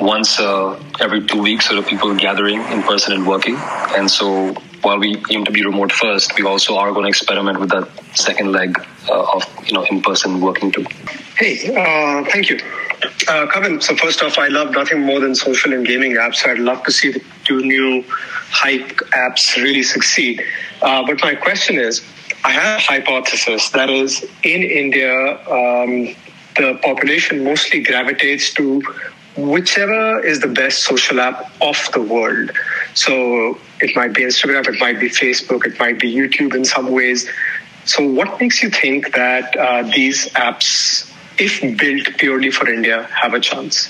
[0.00, 3.56] once uh, every two weeks, sort of people gathering in person and working.
[3.96, 7.58] And so while we aim to be remote first, we also are going to experiment
[7.60, 8.78] with that second leg
[9.08, 10.84] uh, of you know in person working too.
[11.36, 12.58] Hey, uh, thank you.
[13.28, 16.36] Uh, Kavin, so first off, I love nothing more than social and gaming apps.
[16.36, 18.04] So I'd love to see the two new
[18.50, 20.42] Hike apps really succeed.
[20.80, 22.02] Uh, but my question is,
[22.44, 25.12] I have a hypothesis that is in India,
[25.50, 26.14] um,
[26.56, 28.82] the population mostly gravitates to
[29.36, 32.50] whichever is the best social app of the world.
[32.94, 36.90] So it might be Instagram, it might be Facebook, it might be YouTube in some
[36.90, 37.28] ways.
[37.84, 43.32] So, what makes you think that uh, these apps, if built purely for India, have
[43.32, 43.88] a chance?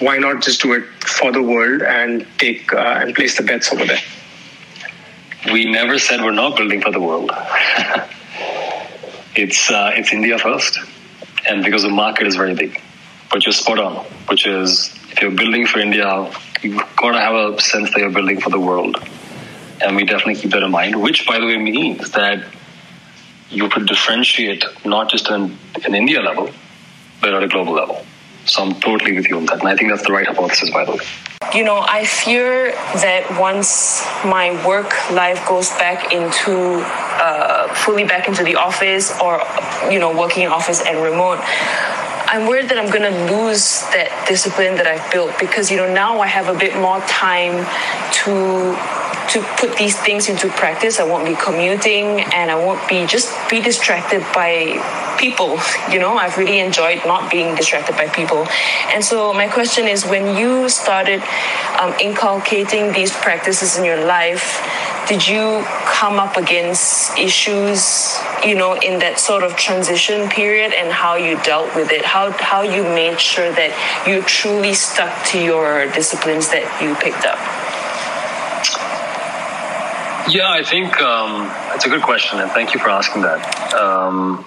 [0.00, 3.72] Why not just do it for the world and take uh, and place the bets
[3.72, 4.00] over there?
[5.52, 7.30] We never said we're not building for the world.
[9.36, 10.76] it's uh, it's India first,
[11.46, 12.82] and because the market is very big
[13.30, 17.34] but you're spot on, which is if you're building for India, you've got to have
[17.34, 18.96] a sense that you're building for the world.
[19.80, 22.44] And we definitely keep that in mind, which, by the way, means that
[23.50, 26.50] you could differentiate not just an, an India level,
[27.20, 28.04] but at a global level.
[28.44, 29.60] So I'm totally with you on that.
[29.60, 31.04] And I think that's the right hypothesis, by the way.
[31.54, 38.28] You know, I fear that once my work life goes back into uh, fully back
[38.28, 39.40] into the office or,
[39.90, 41.38] you know, working in office and remote,
[42.30, 45.90] I'm worried that I'm going to lose that discipline that I've built because you know
[45.92, 47.64] now I have a bit more time
[48.20, 48.76] to
[49.32, 51.00] to put these things into practice.
[51.00, 54.76] I won't be commuting and I won't be just be distracted by
[55.18, 55.58] people.
[55.88, 58.46] You know, I've really enjoyed not being distracted by people.
[58.92, 61.22] And so my question is when you started
[61.80, 64.60] um, inculcating these practices in your life,
[65.08, 70.92] did you come up against issues you know in that sort of transition period and
[70.92, 72.04] how you dealt with it?
[72.04, 73.72] How how you made sure that
[74.06, 77.38] you truly stuck to your disciplines that you picked up?
[80.32, 83.40] Yeah i think um, it's a good question and thank you for asking that.
[83.74, 84.44] Um,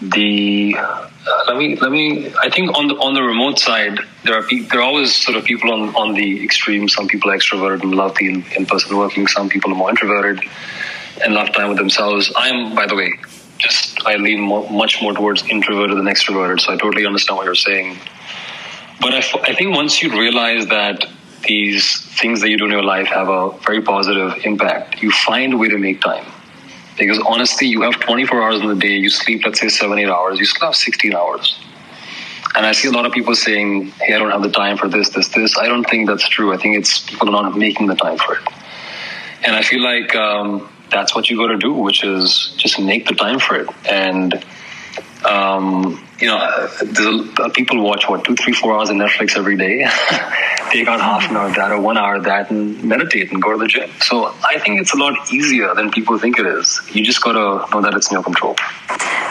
[0.00, 1.08] the uh,
[1.48, 2.32] let me let me.
[2.40, 5.36] I think on the on the remote side, there are pe- there are always sort
[5.36, 6.88] of people on on the extreme.
[6.88, 9.26] Some people are extroverted and love the in person working.
[9.26, 10.48] Some people are more introverted
[11.22, 12.32] and love time with themselves.
[12.36, 13.12] I am, by the way,
[13.58, 16.60] just I lean much more towards introverted than extroverted.
[16.60, 17.98] So I totally understand what you're saying.
[19.00, 21.04] But I, I think once you realize that
[21.46, 25.54] these things that you do in your life have a very positive impact, you find
[25.54, 26.26] a way to make time
[26.98, 30.08] Because honestly, you have 24 hours in the day, you sleep, let's say, seven, eight
[30.08, 31.58] hours, you still have 16 hours.
[32.56, 34.88] And I see a lot of people saying, hey, I don't have the time for
[34.88, 35.56] this, this, this.
[35.58, 36.52] I don't think that's true.
[36.52, 38.42] I think it's people are not making the time for it.
[39.44, 43.06] And I feel like um, that's what you got to do, which is just make
[43.06, 43.68] the time for it.
[43.88, 44.44] And,
[45.24, 46.68] um, you know,
[47.54, 49.86] people watch what, two, three, four hours of Netflix every day.
[50.70, 53.42] take out half an hour of that or one hour of that and meditate and
[53.42, 53.90] go to the gym.
[54.00, 56.80] So I think it's a lot easier than people think it is.
[56.92, 58.56] You just got to know that it's in your control.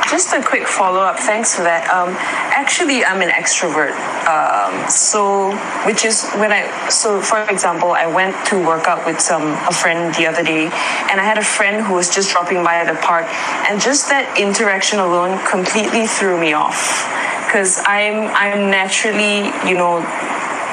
[0.09, 1.19] Just a quick follow up.
[1.19, 1.83] Thanks for that.
[1.91, 2.15] Um,
[2.55, 3.91] actually, I'm an extrovert.
[4.23, 5.51] Um, so,
[5.85, 9.73] which is when I, so for example, I went to work out with some, a
[9.73, 10.71] friend the other day,
[11.11, 13.25] and I had a friend who was just dropping by at the park,
[13.67, 16.76] and just that interaction alone completely threw me off.
[17.45, 20.03] Because I'm, I'm naturally, you know,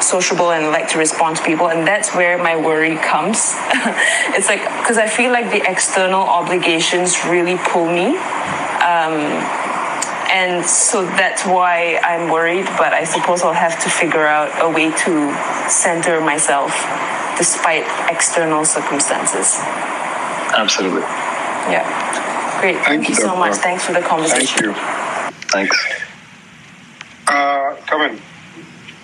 [0.01, 3.55] sociable and like to respond to people and that's where my worry comes.
[4.37, 8.19] It's like because i feel like the external obligations really pull me
[8.93, 9.15] um,
[10.39, 14.69] and so that's why i'm worried but i suppose i'll have to figure out a
[14.69, 15.13] way to
[15.71, 16.73] center myself
[17.37, 19.59] despite external circumstances.
[20.55, 21.03] Absolutely.
[21.71, 21.83] Yeah.
[22.61, 22.77] Great.
[22.77, 23.57] Thank, thank you, you so much.
[23.57, 24.73] Thanks for the conversation.
[24.75, 25.04] Thank you
[25.51, 25.77] thanks
[27.27, 28.21] uh, come in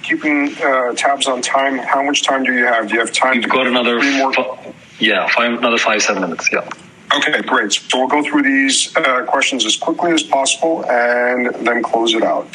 [0.02, 1.78] keeping uh, tabs on time.
[1.78, 2.88] How much time do you have?
[2.88, 3.40] Do you have time?
[3.40, 4.32] You've got another three more.
[4.98, 6.48] yeah, five, another five seven minutes.
[6.52, 6.68] Yeah.
[7.16, 7.72] Okay, great.
[7.72, 12.22] So we'll go through these uh, questions as quickly as possible and then close it
[12.22, 12.52] out.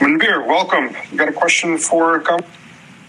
[0.00, 0.96] Manbir, welcome.
[1.12, 2.44] You got a question for Kavin?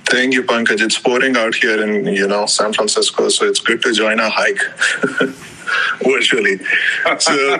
[0.05, 0.81] Thank you, Pankaj.
[0.81, 4.29] It's pouring out here in you know San Francisco, so it's good to join a
[4.29, 4.61] hike
[6.03, 6.57] virtually.
[7.19, 7.33] So,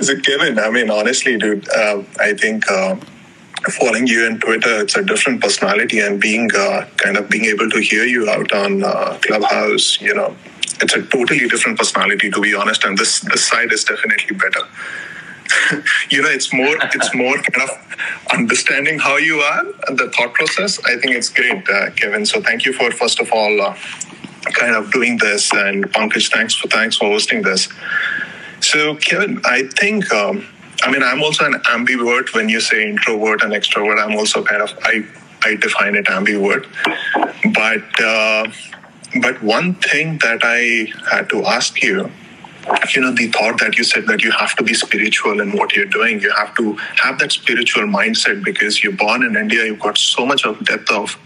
[0.00, 2.70] so Kavin, I mean, honestly, dude, uh, I think.
[2.70, 2.96] Uh,
[3.72, 7.68] following you on Twitter, it's a different personality, and being uh, kind of being able
[7.68, 10.34] to hear you out on uh, Clubhouse, you know,
[10.80, 12.84] it's a totally different personality, to be honest.
[12.84, 14.60] And this this side is definitely better.
[16.10, 20.34] you know, it's more it's more kind of understanding how you are and the thought
[20.34, 20.78] process.
[20.84, 22.26] I think it's great, uh, Kavin.
[22.26, 23.76] So thank you for first of all uh,
[24.52, 27.68] kind of doing this, and Pankaj, thanks for thanks for hosting this.
[28.60, 30.12] So Kavin, I think.
[30.12, 30.46] Um,
[30.82, 34.02] I mean, I'm also an ambivert when you say introvert and extrovert.
[34.02, 35.04] I'm also kind of, I,
[35.42, 36.66] I define it ambivert.
[37.52, 38.50] But, uh,
[39.20, 42.10] but one thing that I had to ask you,
[42.94, 45.74] you know, the thought that you said that you have to be spiritual in what
[45.74, 49.80] you're doing, you have to have that spiritual mindset because you're born in India, you've
[49.80, 51.16] got so much of depth of,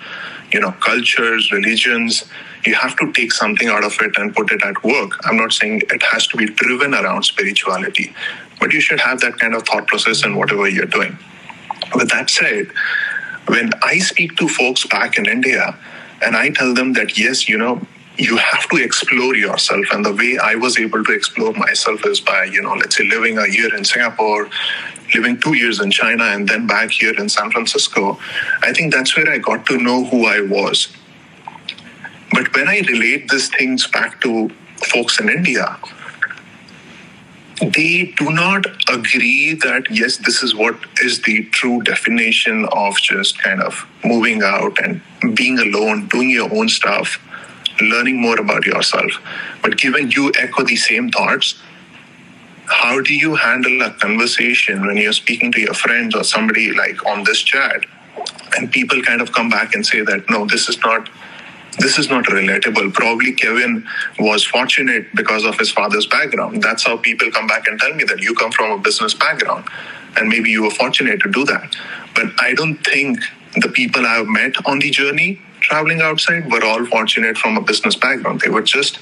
[0.52, 2.24] you know, cultures, religions.
[2.64, 5.18] You have to take something out of it and put it at work.
[5.26, 8.14] I'm not saying it has to be driven around spirituality,
[8.60, 11.18] but you should have that kind of thought process in whatever you're doing.
[11.94, 12.70] With that said,
[13.46, 15.76] when I speak to folks back in India
[16.24, 17.84] and I tell them that, yes, you know,
[18.18, 19.86] you have to explore yourself.
[19.92, 23.04] And the way I was able to explore myself is by, you know, let's say
[23.04, 24.48] living a year in Singapore,
[25.14, 28.18] living two years in China, and then back here in San Francisco.
[28.62, 30.88] I think that's where I got to know who I was.
[32.32, 34.50] But when I relate these things back to
[34.92, 35.78] folks in India,
[37.60, 43.40] they do not agree that yes this is what is the true definition of just
[43.40, 45.00] kind of moving out and
[45.36, 47.20] being alone doing your own stuff
[47.82, 49.12] learning more about yourself
[49.62, 51.60] but given you echo the same thoughts
[52.66, 57.04] how do you handle a conversation when you're speaking to your friends or somebody like
[57.06, 57.84] on this chat
[58.56, 61.08] and people kind of come back and say that no this is not
[61.78, 62.92] this is not relatable.
[62.92, 63.84] Probably Kavin
[64.18, 66.62] was fortunate because of his father's background.
[66.62, 69.66] That's how people come back and tell me that you come from a business background
[70.16, 71.74] and maybe you were fortunate to do that.
[72.14, 73.20] But I don't think
[73.56, 77.96] the people I've met on the journey traveling outside were all fortunate from a business
[77.96, 78.40] background.
[78.40, 78.98] They were just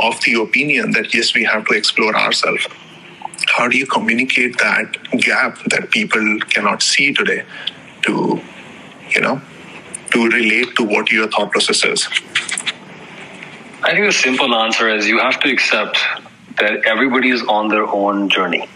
[0.00, 2.66] of the opinion that yes, we have to explore ourselves.
[3.48, 7.44] How do you communicate that gap that people cannot see today
[8.02, 8.40] to,
[9.10, 9.40] you know,
[10.12, 12.08] to relate to what your thought process is?
[13.82, 15.98] I think the simple answer is you have to accept
[16.58, 18.68] that everybody is on their own journey.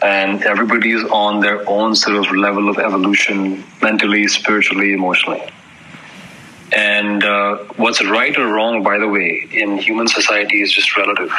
[0.00, 5.42] And everybody is on their own sort of level of evolution, mentally, spiritually, emotionally.
[6.74, 11.32] And uh, what's right or wrong, by the way, in human society is just relative.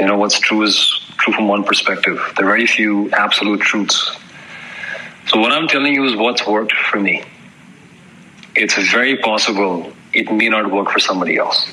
[0.00, 2.16] You know, what's true is true from one perspective.
[2.36, 4.16] There are very few absolute truths.
[5.26, 7.24] So, what I'm telling you is what's worked for me
[8.56, 11.68] it's very possible it may not work for somebody else.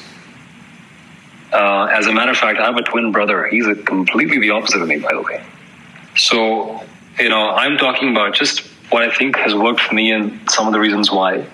[1.51, 3.47] Uh, as a matter of fact, I have a twin brother.
[3.47, 5.43] He's a completely the opposite of me, by the way.
[6.15, 6.84] So,
[7.19, 10.67] you know, I'm talking about just what I think has worked for me and some
[10.67, 11.47] of the reasons why.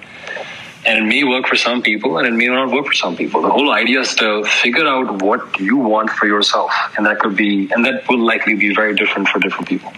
[0.90, 3.44] And it may work for some people and it may not work for some people.
[3.44, 6.72] The whole idea is to figure out what you want for yourself.
[6.98, 9.94] And that could be, and that will likely be very different for different people.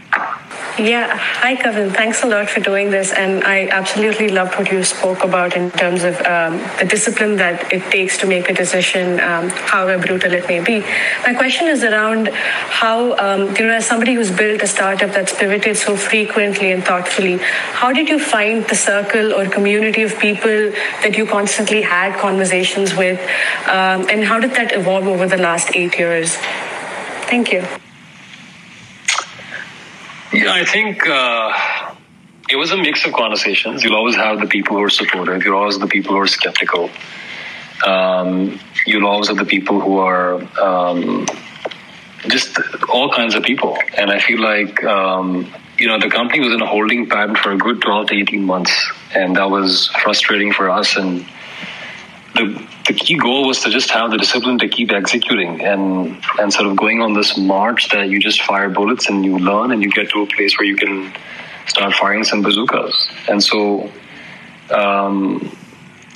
[0.79, 1.17] Yeah.
[1.17, 1.93] Hi, Kavin.
[1.93, 3.11] Thanks a lot for doing this.
[3.11, 7.73] And I absolutely loved what you spoke about in terms of um, the discipline that
[7.73, 10.79] it takes to make a decision, um, however brutal it may be.
[11.23, 15.33] My question is around how, um, you know, as somebody who's built a startup that's
[15.37, 17.37] pivoted so frequently and thoughtfully,
[17.73, 20.71] how did you find the circle or community of people
[21.03, 23.19] that you constantly had conversations with?
[23.67, 26.37] Um, and how did that evolve over the last eight years?
[27.27, 27.80] Thank you.
[30.33, 31.93] Yeah, I think uh,
[32.49, 33.83] it was a mix of conversations.
[33.83, 35.43] You'll always have the people who are supportive.
[35.43, 36.89] You'll always have the people who are skeptical.
[37.85, 41.25] Um, you'll always have the people who are um,
[42.27, 42.57] just
[42.89, 43.77] all kinds of people.
[43.97, 47.51] And I feel like, um, you know, the company was in a holding pattern for
[47.51, 48.91] a good 12 to 18 months.
[49.13, 50.95] And that was frustrating for us.
[50.95, 51.25] And
[52.41, 56.53] the, the key goal was to just have the discipline to keep executing and and
[56.53, 59.83] sort of going on this march that you just fire bullets and you learn and
[59.83, 61.13] you get to a place where you can
[61.67, 63.07] start firing some bazookas.
[63.29, 63.89] And so,
[64.71, 65.51] um,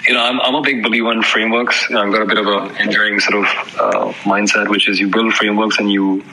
[0.07, 1.89] you know, I'm, I'm a big believer in frameworks.
[1.89, 3.45] You know, I've got a bit of an engineering sort of
[3.80, 6.23] uh, mindset, which is you build frameworks and you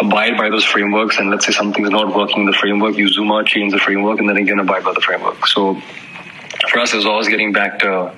[0.00, 1.18] abide by those frameworks.
[1.18, 4.18] And let's say something's not working in the framework, you zoom out, change the framework,
[4.20, 5.46] and then again abide by the framework.
[5.46, 5.80] So
[6.70, 8.12] for us, it was always getting back to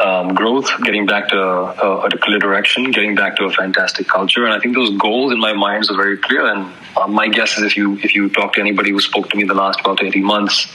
[0.00, 4.44] um, growth, getting back to a, a, clear direction, getting back to a fantastic culture.
[4.44, 6.46] And I think those goals in my mind are very clear.
[6.46, 9.36] And uh, my guess is if you if you talk to anybody who spoke to
[9.36, 10.66] me the last 12 to 18 months,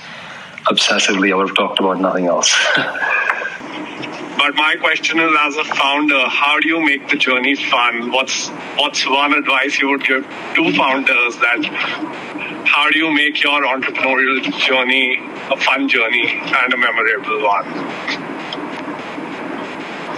[0.66, 2.54] obsessively, I would have talked about nothing else.
[2.76, 8.12] but my question is, as a founder, how do you make the journey fun?
[8.12, 10.24] What's what's one advice you would give
[10.56, 15.20] to founders that how do you make your entrepreneurial journey
[15.52, 18.33] a fun journey and a memorable one?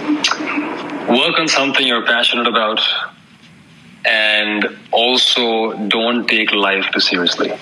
[0.06, 2.80] Work on something you're passionate about
[4.04, 7.52] and also don't take life too seriously.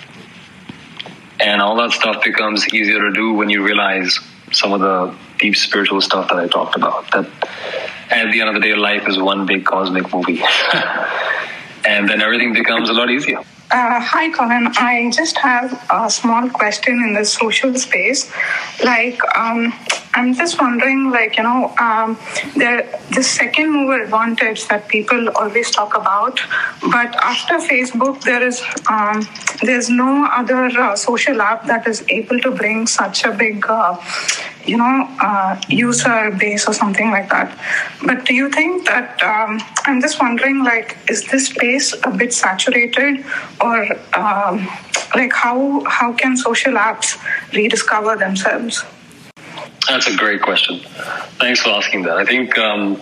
[1.41, 4.19] And all that stuff becomes easier to do when you realize
[4.53, 7.11] some of the deep spiritual stuff that I talked about.
[7.13, 7.27] That
[8.11, 10.43] at the end of the day, life is one big cosmic movie.
[11.85, 13.39] and then everything becomes a lot easier.
[13.71, 14.73] Uh, hi, Kavin.
[14.77, 18.31] I just have a small question in the social space.
[18.85, 19.73] Like, um,
[20.17, 22.17] I'm just wondering, like, you know, um,
[22.55, 26.41] the, the second mover advantage that people always talk about,
[26.83, 29.27] but after Facebook, there is um,
[29.63, 33.97] there's no other uh, social app that is able to bring such a big, uh,
[34.65, 37.57] you know, uh, user base or something like that.
[38.07, 42.33] But do you think that um, I'm just wondering, like, is this space a bit
[42.33, 43.25] saturated,
[43.61, 43.87] or
[44.17, 44.69] um,
[45.15, 47.19] like how how can social apps
[47.53, 48.85] rediscover themselves?
[49.89, 50.81] That's a great question.
[51.39, 52.17] Thanks for asking that.
[52.17, 53.01] I think um,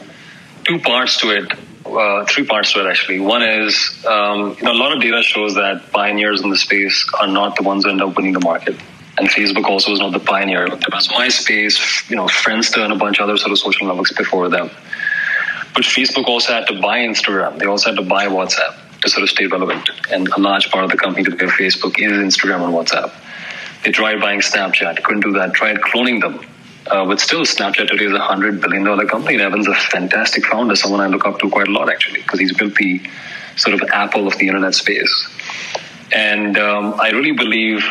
[0.64, 1.53] two parts to it,
[1.87, 3.20] uh, three parts to it actually.
[3.20, 7.09] One is um, you know, a lot of data shows that pioneers in the space
[7.20, 8.76] are not the ones who end up winning the market.
[9.18, 10.66] And Facebook also was not the pioneer.
[10.68, 14.12] There was MySpace, you know, Friendster, and a bunch of other sort of social networks
[14.12, 14.70] before them.
[15.74, 17.59] But Facebook also had to buy Instagram.
[17.59, 19.89] They also had to buy WhatsApp to sort of stay relevant.
[20.11, 23.12] And a large part of the company to get Facebook is Instagram and WhatsApp.
[23.85, 25.55] They tried buying Snapchat, couldn't do that.
[25.55, 26.41] Tried cloning them,
[26.91, 29.35] uh, but still, Snapchat today is a hundred billion dollar company.
[29.35, 32.41] And Evan's a fantastic founder, someone I look up to quite a lot actually, because
[32.41, 33.01] he's built the
[33.57, 35.28] sort of Apple of the internet space.
[36.12, 37.85] And um, I really believe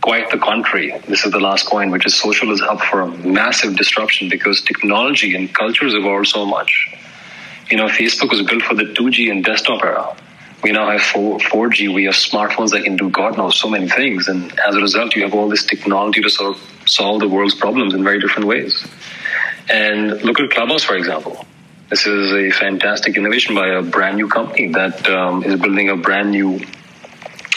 [0.00, 0.98] quite the contrary.
[1.08, 4.62] This is the last coin, which is social is up for a massive disruption because
[4.62, 6.88] technology and cultures evolved so much.
[7.70, 10.16] You know, Facebook was built for the 2G and desktop era.
[10.62, 11.94] We now have 4, 4G.
[11.94, 14.26] We have smartphones that can do God knows so many things.
[14.28, 17.54] And as a result, you have all this technology to sort of solve the world's
[17.54, 18.86] problems in very different ways.
[19.68, 21.44] And look at Clubhouse, for example.
[21.90, 25.96] This is a fantastic innovation by a brand new company that um, is building a
[25.96, 26.60] brand new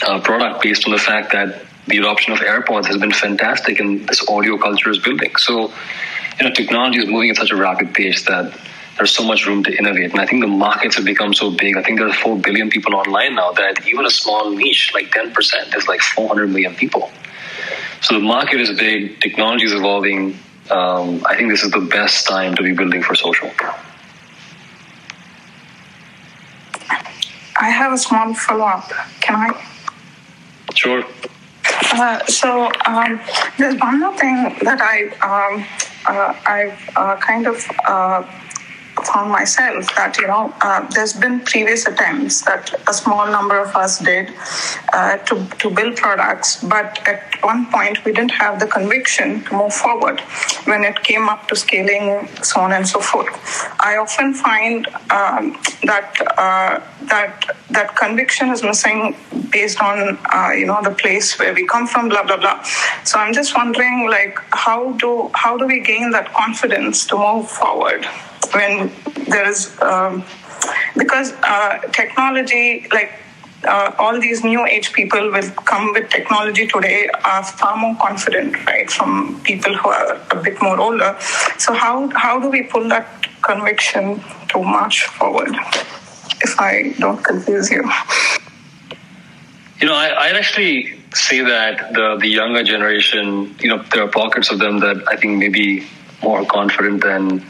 [0.06, 4.08] uh, product based on the fact that the adoption of AirPods has been fantastic and
[4.08, 5.36] this audio culture is building.
[5.36, 5.72] So,
[6.38, 8.58] you know, technology is moving at such a rapid pace that
[8.96, 10.12] there's so much room to innovate.
[10.12, 11.76] And I think the markets have become so big.
[11.76, 15.10] I think there are 4 billion people online now that even a small niche, like
[15.10, 17.10] 10%, is like 400 million people.
[18.02, 20.36] So the market is big, technology is evolving.
[20.70, 23.50] Um, I think this is the best time to be building for social.
[27.60, 28.90] I have a small follow up.
[29.20, 29.66] Can I?
[30.74, 31.04] Sure.
[31.92, 33.20] Uh, so um,
[33.56, 35.64] there's one more thing that I um,
[36.06, 38.24] uh, I've uh, kind of uh,
[39.06, 43.74] found myself that you know uh, there's been previous attempts that a small number of
[43.74, 44.32] us did
[44.92, 49.54] uh, to to build products, but at one point we didn't have the conviction to
[49.54, 50.20] move forward
[50.64, 53.34] when it came up to scaling, so on and so forth.
[53.80, 59.16] I often find um, that uh, that that conviction is missing
[59.50, 62.62] based on uh, you know the place where we come from, blah blah blah.
[63.04, 67.48] So I'm just wondering, like, how do how do we gain that confidence to move
[67.50, 68.06] forward
[68.52, 68.92] when
[69.28, 70.24] there is um,
[70.96, 73.12] because uh, technology like
[73.64, 78.54] uh, all these new age people will come with technology today are far more confident,
[78.66, 81.16] right, from people who are a bit more older.
[81.58, 83.06] So how how do we pull that
[83.42, 85.54] conviction to march forward?
[86.40, 87.84] If I don't confuse you.
[89.80, 94.08] You know, I, I'd actually say that the the younger generation, you know, there are
[94.08, 95.86] pockets of them that I think may be
[96.22, 97.44] more confident than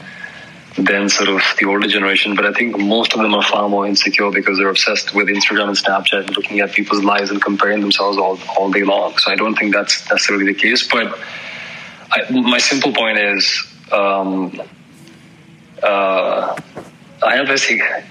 [0.77, 2.35] than sort of the older generation.
[2.35, 5.67] But I think most of them are far more insecure because they're obsessed with Instagram
[5.67, 9.17] and Snapchat and looking at people's lives and comparing themselves all, all day long.
[9.17, 10.87] So I don't think that's necessarily the case.
[10.87, 11.17] But
[12.11, 14.61] I, my simple point is um,
[15.81, 16.59] uh,
[17.21, 17.69] I have this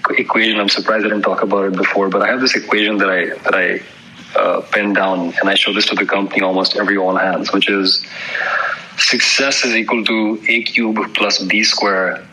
[0.09, 0.59] equation.
[0.59, 3.25] I'm surprised I didn't talk about it before, but I have this equation that I
[3.43, 3.81] that I
[4.39, 7.69] uh, pen down, and I show this to the company almost every all hands, which
[7.69, 8.05] is
[8.97, 12.23] success is equal to a cube plus b square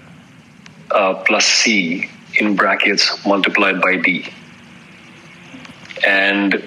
[0.91, 4.27] uh, plus C in brackets multiplied by D.
[6.07, 6.65] And,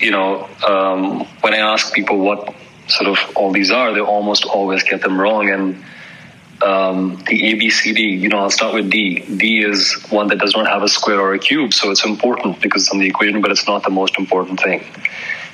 [0.00, 2.54] you know, um, when I ask people what
[2.88, 5.50] sort of all these are, they almost always get them wrong.
[5.50, 5.84] And
[6.62, 9.20] um, the ABCD, you know, I'll start with D.
[9.20, 12.60] D is one that does not have a square or a cube, so it's important
[12.62, 14.84] because it's on the equation, but it's not the most important thing.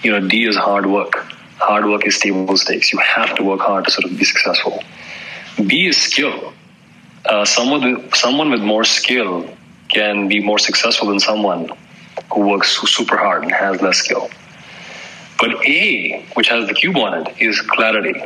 [0.03, 1.27] You know, D is hard work.
[1.59, 2.93] Hard work is table stakes.
[2.93, 4.83] You have to work hard to sort of be successful.
[5.67, 6.53] B is skill
[7.27, 9.49] uh, someone someone with more skill
[9.89, 11.71] can be more successful than someone
[12.33, 14.31] who works super hard and has less skill.
[15.39, 18.23] But A, which has the cube on it, is clarity.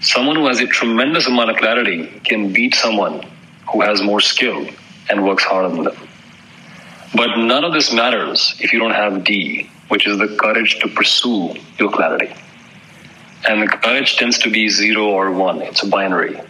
[0.00, 3.24] Someone who has a tremendous amount of clarity can beat someone
[3.72, 4.66] who has more skill
[5.08, 5.96] and works harder than them.
[7.14, 10.88] But none of this matters if you don't have D, which is the courage to
[10.88, 12.34] pursue your clarity.
[13.48, 16.40] And the courage tends to be zero or one, it's a binary.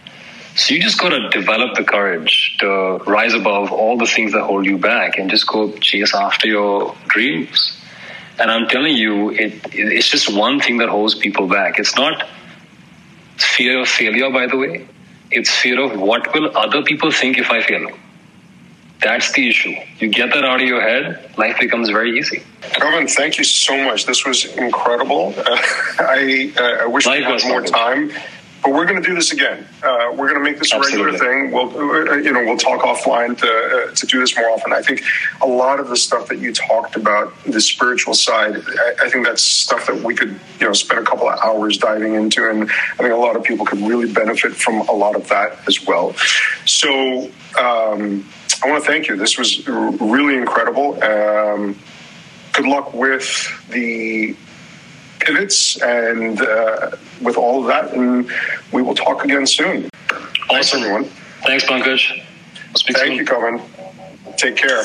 [0.55, 4.43] So you just got to develop the courage to rise above all the things that
[4.43, 7.77] hold you back and just go chase after your dreams.
[8.39, 11.77] And I'm telling you, it, it's just one thing that holds people back.
[11.77, 12.25] It's not
[13.35, 14.87] fear of failure, by the way.
[15.29, 17.89] It's fear of what will other people think if I fail.
[19.01, 19.75] That's the issue.
[19.99, 22.43] You get that out of your head, life becomes very easy.
[22.61, 24.05] Kavin, thank you so much.
[24.05, 25.33] This was incredible.
[25.37, 25.43] Uh,
[25.99, 28.11] I, uh, I wish life we had more time
[28.65, 29.63] but we're going to do this again.
[29.83, 31.51] Uh, we're going to make this a regular thing.
[31.51, 34.73] We'll, uh, you know, we'll talk offline to uh, to do this more often.
[34.73, 35.03] I think
[35.41, 39.27] a lot of the stuff that you talked about, the spiritual side, I, I, think
[39.27, 42.63] that's stuff that we could, you know, spend a couple of hours diving into, and
[42.63, 45.85] I think a lot of people could really benefit from a lot of that as
[45.85, 46.13] well.
[46.65, 47.29] So.
[47.57, 48.25] Um,
[48.63, 49.15] I want to thank you.
[49.15, 51.01] This was really incredible.
[51.03, 51.77] Um,
[52.53, 54.35] good luck with the
[55.25, 57.93] pivots and uh, with all of that.
[57.93, 58.29] And
[58.71, 59.89] we will talk again soon.
[60.09, 60.47] Awesome.
[60.49, 61.03] Thanks, everyone.
[61.45, 62.23] Thanks, Pankaj.
[62.73, 63.13] Thank soon.
[63.13, 63.61] you, Kavin.
[64.37, 64.83] Take care.